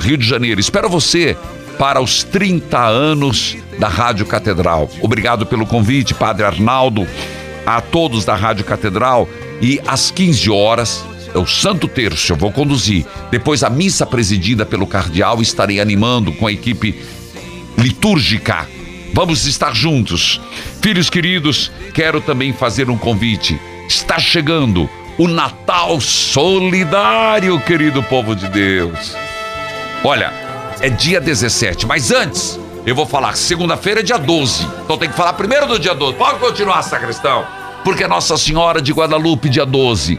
Rio 0.00 0.18
de 0.18 0.26
Janeiro. 0.26 0.60
Espero 0.60 0.88
você 0.88 1.36
para 1.78 2.00
os 2.00 2.24
30 2.24 2.78
anos 2.78 3.56
da 3.78 3.88
Rádio 3.88 4.26
Catedral. 4.26 4.90
Obrigado 5.00 5.46
pelo 5.46 5.64
convite, 5.64 6.14
Padre 6.14 6.44
Arnaldo 6.44 7.06
a 7.66 7.80
todos 7.80 8.24
da 8.24 8.34
Rádio 8.34 8.64
Catedral 8.64 9.28
e 9.60 9.80
às 9.86 10.10
15 10.10 10.50
horas 10.50 11.04
é 11.34 11.38
o 11.38 11.46
Santo 11.46 11.88
Terço, 11.88 12.32
eu 12.32 12.36
vou 12.36 12.52
conduzir. 12.52 13.06
Depois 13.30 13.62
a 13.62 13.70
missa 13.70 14.04
presidida 14.04 14.66
pelo 14.66 14.86
cardeal 14.86 15.40
estarei 15.40 15.80
animando 15.80 16.32
com 16.32 16.46
a 16.46 16.52
equipe 16.52 17.00
litúrgica. 17.78 18.68
Vamos 19.14 19.46
estar 19.46 19.74
juntos. 19.74 20.40
Filhos 20.80 21.08
queridos, 21.08 21.70
quero 21.94 22.20
também 22.20 22.52
fazer 22.52 22.90
um 22.90 22.98
convite. 22.98 23.58
Está 23.88 24.18
chegando 24.18 24.88
o 25.18 25.28
Natal 25.28 26.00
Solidário, 26.00 27.58
querido 27.60 28.02
povo 28.02 28.34
de 28.34 28.48
Deus. 28.48 29.14
Olha, 30.04 30.32
é 30.80 30.88
dia 30.88 31.20
17, 31.20 31.86
mas 31.86 32.10
antes 32.10 32.58
eu 32.84 32.94
vou 32.94 33.06
falar 33.06 33.36
segunda-feira 33.36 34.00
é 34.00 34.02
dia 34.02 34.18
12. 34.18 34.66
Então 34.84 34.98
tem 34.98 35.08
que 35.08 35.16
falar 35.16 35.34
primeiro 35.34 35.66
do 35.66 35.78
dia 35.78 35.94
12. 35.94 36.16
Pode 36.16 36.38
continuar, 36.38 36.82
sacristão. 36.82 37.46
Porque 37.84 38.06
Nossa 38.06 38.36
Senhora 38.36 38.80
de 38.82 38.92
Guadalupe, 38.92 39.48
dia 39.48 39.64
12. 39.66 40.18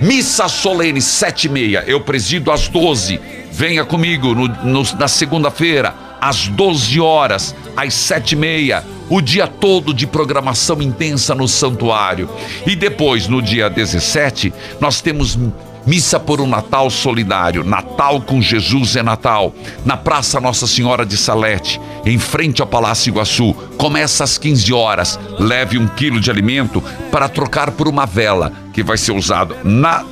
Missa 0.00 0.48
solene, 0.48 1.00
7 1.00 1.44
e 1.44 1.48
meia. 1.48 1.84
Eu 1.86 2.00
presido 2.00 2.50
às 2.50 2.68
12. 2.68 3.20
Venha 3.50 3.84
comigo 3.84 4.34
no, 4.34 4.48
no, 4.48 4.82
na 4.98 5.08
segunda-feira, 5.08 5.94
às 6.20 6.48
12 6.48 7.00
horas, 7.00 7.54
às 7.76 7.94
7 7.94 8.32
e 8.32 8.36
meia. 8.36 8.84
O 9.08 9.20
dia 9.20 9.46
todo 9.46 9.94
de 9.94 10.06
programação 10.06 10.82
intensa 10.82 11.34
no 11.34 11.46
santuário. 11.46 12.28
E 12.66 12.74
depois, 12.74 13.28
no 13.28 13.40
dia 13.40 13.70
17, 13.70 14.52
nós 14.80 15.00
temos 15.00 15.38
Missa 15.86 16.18
por 16.20 16.40
um 16.40 16.46
Natal 16.46 16.90
solidário. 16.90 17.64
Natal 17.64 18.20
com 18.20 18.40
Jesus 18.40 18.96
é 18.96 19.02
Natal. 19.02 19.54
Na 19.84 19.96
Praça 19.96 20.40
Nossa 20.40 20.66
Senhora 20.66 21.04
de 21.04 21.16
Salete, 21.16 21.80
em 22.04 22.18
frente 22.18 22.60
ao 22.60 22.68
Palácio 22.68 23.10
Iguaçu. 23.10 23.54
Começa 23.76 24.24
às 24.24 24.38
15 24.38 24.72
horas. 24.72 25.18
Leve 25.38 25.78
um 25.78 25.86
quilo 25.86 26.20
de 26.20 26.30
alimento 26.30 26.82
para 27.10 27.28
trocar 27.28 27.72
por 27.72 27.88
uma 27.88 28.06
vela 28.06 28.52
que 28.72 28.82
vai 28.82 28.96
ser 28.96 29.12
usado 29.12 29.56
na 29.64 30.04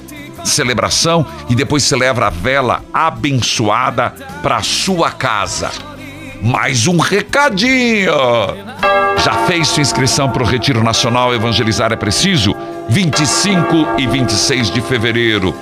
celebração 0.44 1.26
e 1.48 1.54
depois 1.54 1.82
se 1.82 1.94
leva 1.94 2.26
a 2.26 2.30
vela 2.30 2.82
abençoada 2.92 4.14
para 4.42 4.62
sua 4.62 5.10
casa. 5.10 5.70
Mais 6.42 6.86
um 6.86 6.96
recadinho! 6.96 8.14
Já 9.22 9.46
fez 9.46 9.68
sua 9.68 9.82
inscrição 9.82 10.30
para 10.30 10.42
o 10.42 10.46
Retiro 10.46 10.82
Nacional 10.82 11.34
Evangelizar 11.34 11.92
é 11.92 11.96
Preciso? 11.96 12.56
25 12.88 13.96
e 13.98 14.06
26 14.06 14.70
de 14.70 14.80
fevereiro. 14.80 15.54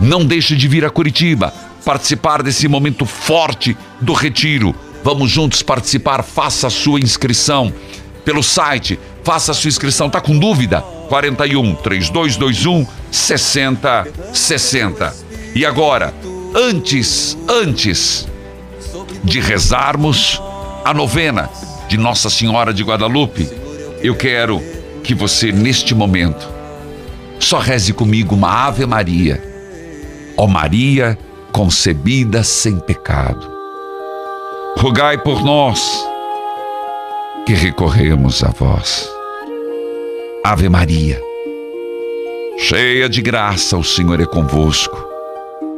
Não 0.00 0.24
deixe 0.24 0.56
de 0.56 0.66
vir 0.66 0.86
a 0.86 0.90
Curitiba, 0.90 1.52
participar 1.84 2.42
desse 2.42 2.66
momento 2.66 3.04
forte 3.04 3.76
do 4.00 4.14
Retiro. 4.14 4.74
Vamos 5.04 5.30
juntos 5.30 5.60
participar, 5.62 6.22
faça 6.22 6.68
a 6.68 6.70
sua 6.70 6.98
inscrição 6.98 7.70
pelo 8.24 8.42
site, 8.42 8.98
faça 9.22 9.52
a 9.52 9.54
sua 9.54 9.68
inscrição. 9.68 10.08
Tá 10.08 10.22
com 10.22 10.38
dúvida? 10.38 10.80
41 11.10 11.74
3221 11.74 12.86
6060. 13.12 15.14
E 15.54 15.66
agora, 15.66 16.14
antes, 16.54 17.36
antes 17.48 18.26
de 19.26 19.40
rezarmos 19.40 20.40
a 20.84 20.94
novena 20.94 21.50
de 21.88 21.98
Nossa 21.98 22.30
Senhora 22.30 22.72
de 22.72 22.84
Guadalupe, 22.84 23.48
eu 24.00 24.14
quero 24.14 24.62
que 25.02 25.14
você, 25.14 25.50
neste 25.50 25.94
momento, 25.94 26.48
só 27.40 27.58
reze 27.58 27.92
comigo 27.92 28.36
uma 28.36 28.66
Ave 28.66 28.86
Maria. 28.86 29.42
Ó 30.36 30.46
Maria, 30.46 31.18
concebida 31.50 32.44
sem 32.44 32.78
pecado. 32.78 33.50
Rogai 34.78 35.18
por 35.18 35.44
nós 35.44 36.06
que 37.44 37.52
recorremos 37.52 38.44
a 38.44 38.50
vós. 38.50 39.08
Ave 40.44 40.68
Maria, 40.68 41.20
cheia 42.58 43.08
de 43.08 43.20
graça, 43.20 43.76
o 43.76 43.82
Senhor 43.82 44.20
é 44.20 44.26
convosco. 44.26 45.04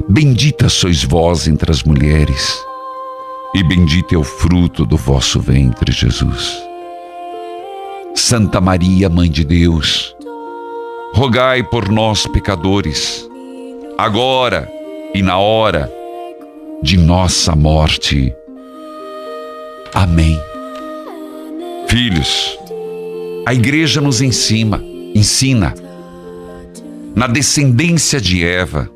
Bendita 0.07 0.69
sois 0.69 1.03
vós 1.03 1.49
entre 1.49 1.71
as 1.71 1.83
mulheres 1.83 2.68
e 3.59 3.63
bendito 3.65 4.15
é 4.15 4.19
o 4.19 4.23
fruto 4.23 4.87
do 4.87 4.97
vosso 4.97 5.41
ventre, 5.41 5.91
Jesus. 5.91 6.63
Santa 8.15 8.61
Maria, 8.61 9.09
Mãe 9.09 9.29
de 9.29 9.45
Deus, 9.45 10.15
rogai 11.13 11.65
por 11.65 11.89
nós, 11.89 12.25
pecadores, 12.29 13.29
agora 13.99 14.71
e 15.13 15.23
na 15.23 15.39
hora 15.39 15.93
de 16.85 16.97
nossa 16.97 17.57
morte. 17.57 18.33
Amém. 19.93 20.41
Filhos, 21.89 22.57
a 23.45 23.53
igreja 23.53 24.01
nos 24.01 24.23
ensina, 24.23 24.81
ensina, 25.17 25.75
na 27.13 27.27
descendência 27.27 28.21
de 28.21 28.45
Eva, 28.45 28.89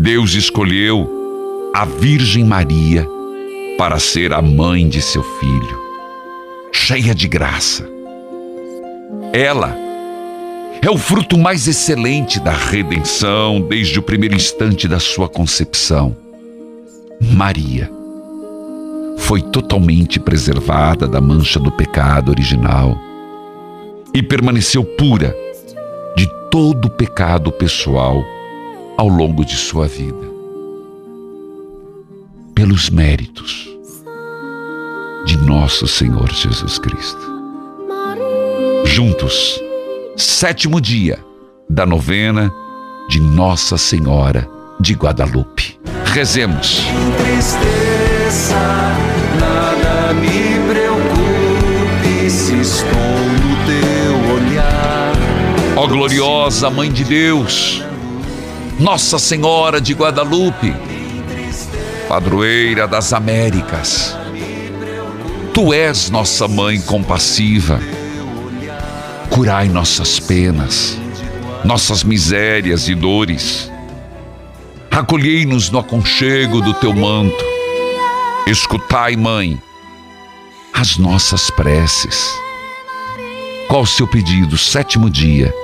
Deus 0.00 0.32
escolheu 0.32 1.70
a 1.74 1.84
Virgem 1.84 2.44
Maria 2.44 3.06
para 3.82 3.98
ser 3.98 4.32
a 4.32 4.40
mãe 4.40 4.88
de 4.88 5.02
seu 5.02 5.24
filho, 5.24 5.82
cheia 6.70 7.12
de 7.12 7.26
graça. 7.26 7.84
Ela 9.32 9.76
é 10.80 10.88
o 10.88 10.96
fruto 10.96 11.36
mais 11.36 11.66
excelente 11.66 12.38
da 12.38 12.52
redenção 12.52 13.60
desde 13.60 13.98
o 13.98 14.02
primeiro 14.02 14.36
instante 14.36 14.86
da 14.86 15.00
sua 15.00 15.28
concepção. 15.28 16.16
Maria 17.20 17.90
foi 19.18 19.42
totalmente 19.42 20.20
preservada 20.20 21.08
da 21.08 21.20
mancha 21.20 21.58
do 21.58 21.72
pecado 21.72 22.28
original 22.30 22.96
e 24.14 24.22
permaneceu 24.22 24.84
pura 24.84 25.34
de 26.16 26.28
todo 26.52 26.84
o 26.84 26.90
pecado 26.90 27.50
pessoal 27.50 28.24
ao 28.96 29.08
longo 29.08 29.44
de 29.44 29.56
sua 29.56 29.88
vida. 29.88 30.30
Pelos 32.54 32.88
méritos 32.88 33.71
de 35.24 35.36
nosso 35.38 35.86
Senhor 35.86 36.30
Jesus 36.32 36.78
Cristo. 36.78 37.20
Juntos, 38.84 39.60
sétimo 40.16 40.80
dia 40.80 41.18
da 41.68 41.86
novena 41.86 42.52
de 43.08 43.20
Nossa 43.20 43.78
Senhora 43.78 44.48
de 44.80 44.94
Guadalupe. 44.94 45.78
Rezemos. 46.06 46.82
Tristeza, 47.18 48.56
nada 49.38 50.12
me 50.14 50.72
preocupe 50.72 52.30
se 52.30 52.60
estou 52.60 52.90
no 52.90 53.56
teu 53.66 54.34
olhar. 54.34 55.12
Ó 55.76 55.86
gloriosa 55.86 56.68
Mãe 56.68 56.90
de 56.90 57.04
Deus, 57.04 57.82
Nossa 58.78 59.18
Senhora 59.18 59.80
de 59.80 59.94
Guadalupe, 59.94 60.74
padroeira 62.08 62.86
das 62.86 63.12
Américas, 63.12 64.18
Tu 65.54 65.74
és 65.74 66.08
nossa 66.08 66.48
mãe 66.48 66.80
compassiva. 66.80 67.78
Curai 69.28 69.68
nossas 69.68 70.18
penas, 70.18 70.98
nossas 71.62 72.02
misérias 72.02 72.88
e 72.88 72.94
dores. 72.94 73.70
Acolhei-nos 74.90 75.68
no 75.68 75.78
aconchego 75.78 76.62
do 76.62 76.72
teu 76.72 76.94
manto. 76.94 77.44
Escutai, 78.46 79.14
mãe, 79.14 79.60
as 80.72 80.96
nossas 80.96 81.50
preces. 81.50 82.30
Qual 83.68 83.82
o 83.82 83.86
seu 83.86 84.08
pedido? 84.08 84.56
Sétimo 84.56 85.10
dia, 85.10 85.54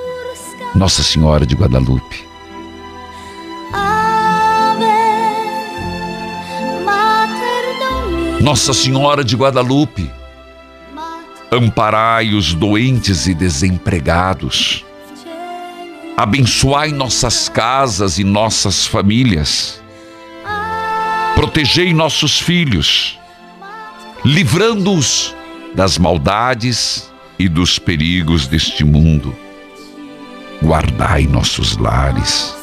Nossa 0.74 1.02
Senhora 1.02 1.46
de 1.46 1.54
Guadalupe. 1.54 2.27
Nossa 8.48 8.72
Senhora 8.72 9.22
de 9.22 9.36
Guadalupe, 9.36 10.10
amparai 11.52 12.32
os 12.32 12.54
doentes 12.54 13.26
e 13.26 13.34
desempregados. 13.34 14.86
Abençoai 16.16 16.90
nossas 16.90 17.50
casas 17.50 18.18
e 18.18 18.24
nossas 18.24 18.86
famílias. 18.86 19.82
Protegei 21.34 21.92
nossos 21.92 22.40
filhos, 22.40 23.18
livrando-os 24.24 25.36
das 25.74 25.98
maldades 25.98 27.12
e 27.38 27.50
dos 27.50 27.78
perigos 27.78 28.46
deste 28.46 28.82
mundo. 28.82 29.36
Guardai 30.62 31.26
nossos 31.26 31.76
lares, 31.76 32.56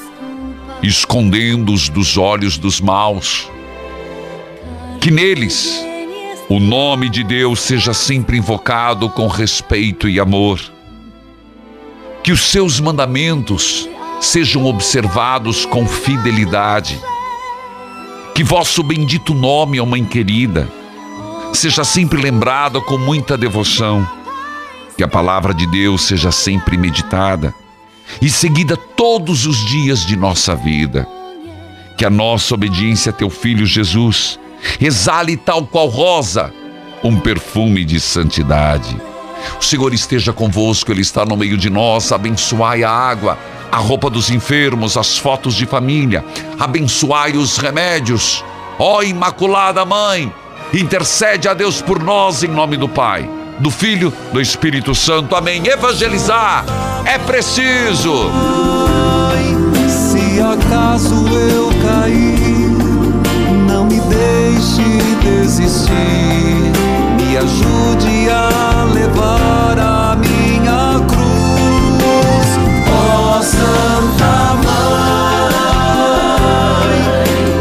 escondendo-os 0.82 1.90
dos 1.90 2.18
olhos 2.18 2.58
dos 2.58 2.82
maus 2.82 3.54
que 5.06 5.12
neles 5.12 5.86
o 6.49 6.60
nome 6.60 7.10
de 7.10 7.24
Deus 7.24 7.60
seja 7.60 7.93
sempre 7.93 8.39
invocado 8.39 9.08
com 9.08 9.28
respeito 9.28 10.10
e 10.10 10.20
amor. 10.20 10.60
Que 12.24 12.32
os 12.32 12.41
seus 12.49 12.80
mandamentos 12.80 13.88
sejam 14.20 14.66
observados 14.66 15.64
com 15.64 15.88
fidelidade. 15.88 16.99
Que 18.34 18.43
vosso 18.43 18.82
bendito 18.82 19.36
nome, 19.36 19.80
ó 19.80 19.86
Mãe 19.86 20.03
querida, 20.03 20.68
seja 21.53 21.84
sempre 21.84 22.20
lembrado 22.20 22.82
com 22.82 22.97
muita 22.97 23.38
devoção. 23.38 24.10
Que 24.97 25.03
a 25.03 25.08
palavra 25.08 25.53
de 25.53 25.68
Deus 25.68 26.01
seja 26.01 26.32
sempre 26.32 26.80
meditada 26.80 27.53
e 28.20 28.28
seguida 28.28 28.76
todos 28.76 29.45
os 29.45 29.64
dias 29.66 30.03
de 30.03 30.16
nossa 30.16 30.56
vida. 30.56 31.08
Que 31.95 32.06
a 32.06 32.10
nossa 32.10 32.56
obediência 32.56 33.12
a 33.12 33.14
teu 33.14 33.30
filho 33.30 33.68
Jesus 33.68 34.39
exale 34.80 35.38
tal 35.38 35.66
qual 35.66 35.88
rosa 35.88 36.53
um 37.03 37.20
perfume 37.20 37.86
de 37.86 37.99
santidade. 37.99 38.99
O 39.59 39.63
Senhor 39.63 39.93
esteja 39.93 40.34
convosco, 40.34 40.91
Ele 40.91 41.01
está 41.01 41.26
no 41.26 41.38
meio 41.38 41.57
de 41.57 41.70
nós. 41.70 42.11
Abençoai 42.11 42.84
a 42.84 42.89
água, 42.89 43.38
a 43.72 43.78
roupa 43.78 44.09
dos 44.09 44.30
enfermos, 44.30 44.97
as 44.97 45.18
fotos 45.18 45.55
de 45.55 45.66
família. 45.66 46.26
Abençoai 46.59 47.38
os 47.38 47.57
remédios. 47.57 48.43
Ó 48.80 49.01
Imaculada 49.03 49.86
Mãe, 49.86 50.34
intercede 50.74 51.47
a 51.47 51.53
Deus 51.53 51.82
por 51.82 52.01
nós 52.01 52.43
em 52.43 52.47
nome 52.47 52.76
do 52.76 52.89
Pai, 52.89 53.30
do 53.59 53.72
Filho, 53.72 54.11
do 54.34 54.41
Espírito 54.41 54.93
Santo. 54.93 55.36
Amém. 55.36 55.66
Evangelizar 55.68 56.66
é 57.05 57.18
preciso. 57.20 58.32
Se 59.88 60.41
acaso 60.41 61.28
eu 61.28 61.70
cair 61.84 62.45
deixe 64.66 64.82
desistir, 65.22 66.72
me 67.18 67.38
ajude 67.38 68.30
a 68.32 68.86
levar 68.93 69.78
a 69.78 70.16
minha 70.16 70.99
cruz. 71.05 72.49
Ó 72.89 73.38
oh, 73.38 73.43
Santa 73.43 74.55
Mãe, 74.66 74.86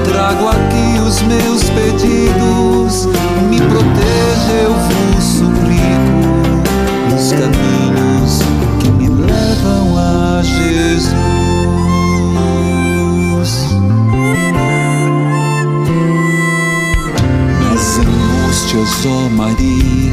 trago 0.04 0.48
aqui 0.48 0.98
os 1.00 1.20
meus 1.22 1.64
pedidos, 1.70 3.06
me 3.50 3.60
proteja, 3.60 4.52
eu 4.62 4.72
vos 4.72 5.24
suplico, 5.24 6.22
nos 7.10 7.32
caminhos 7.32 7.93
angústias, 18.84 19.06
ó 19.06 19.28
Maria, 19.30 20.12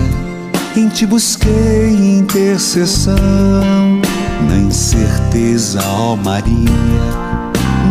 em 0.75 0.87
ti 0.87 1.05
busquei 1.05 2.17
intercessão. 2.17 3.15
Na 4.47 4.57
incerteza, 4.57 5.81
ó 5.85 6.15
Maria, 6.15 6.71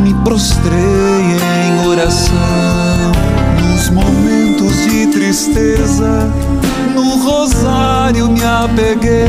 me 0.02 0.14
prostrei 0.24 0.78
em 0.78 1.86
oração. 1.86 2.34
Nos 3.70 3.90
momentos 3.90 4.74
de 4.84 5.06
tristeza, 5.08 6.30
no 6.94 7.22
rosário 7.24 8.28
me 8.28 8.42
apeguei. 8.42 9.28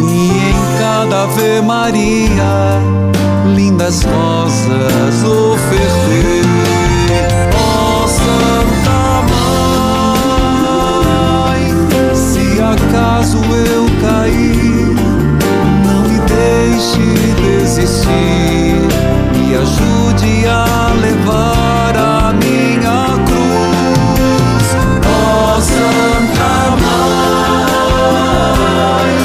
E 0.00 0.50
em 0.50 0.78
cada 0.78 1.24
Ave 1.24 1.60
Maria, 1.60 2.80
lindas 3.54 4.04
rosas 4.04 5.22
ofertei. 5.24 6.43
Acaso 13.24 13.38
eu 13.38 13.86
cair, 14.02 14.92
não 15.82 16.02
me 16.02 16.18
deixe 16.28 17.00
desistir, 17.40 18.76
me 19.32 19.56
ajude 19.56 20.46
a 20.46 20.92
levar 21.00 21.96
a 21.96 22.34
minha 22.34 23.16
cruz. 23.24 24.66
Ó 25.06 25.08
oh, 25.56 25.60
Santa 25.60 26.76
Mãe, 28.84 29.16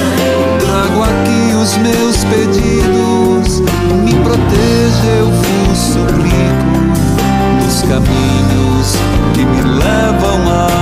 trago 0.60 1.00
aqui 1.04 1.42
os 1.62 1.72
meus 1.78 2.24
pedidos, 2.24 3.60
me 4.06 4.14
proteja, 4.24 5.10
eu 5.18 5.30
vos 5.30 5.78
suplico, 5.78 6.72
nos 7.62 7.82
caminhos 7.82 8.96
que 9.34 9.44
me 9.44 9.62
levam 9.62 10.48
a 10.48 10.79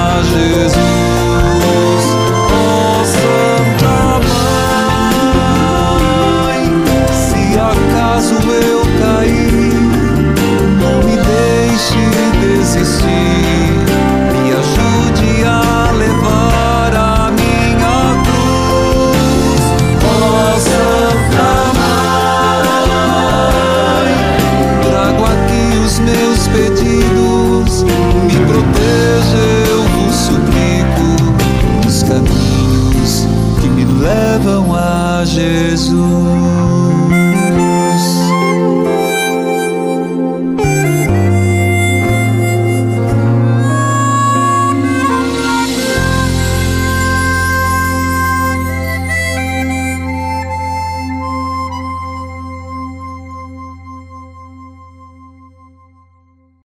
levam 34.08 34.74
a 34.74 35.26
Jesus. 35.26 36.87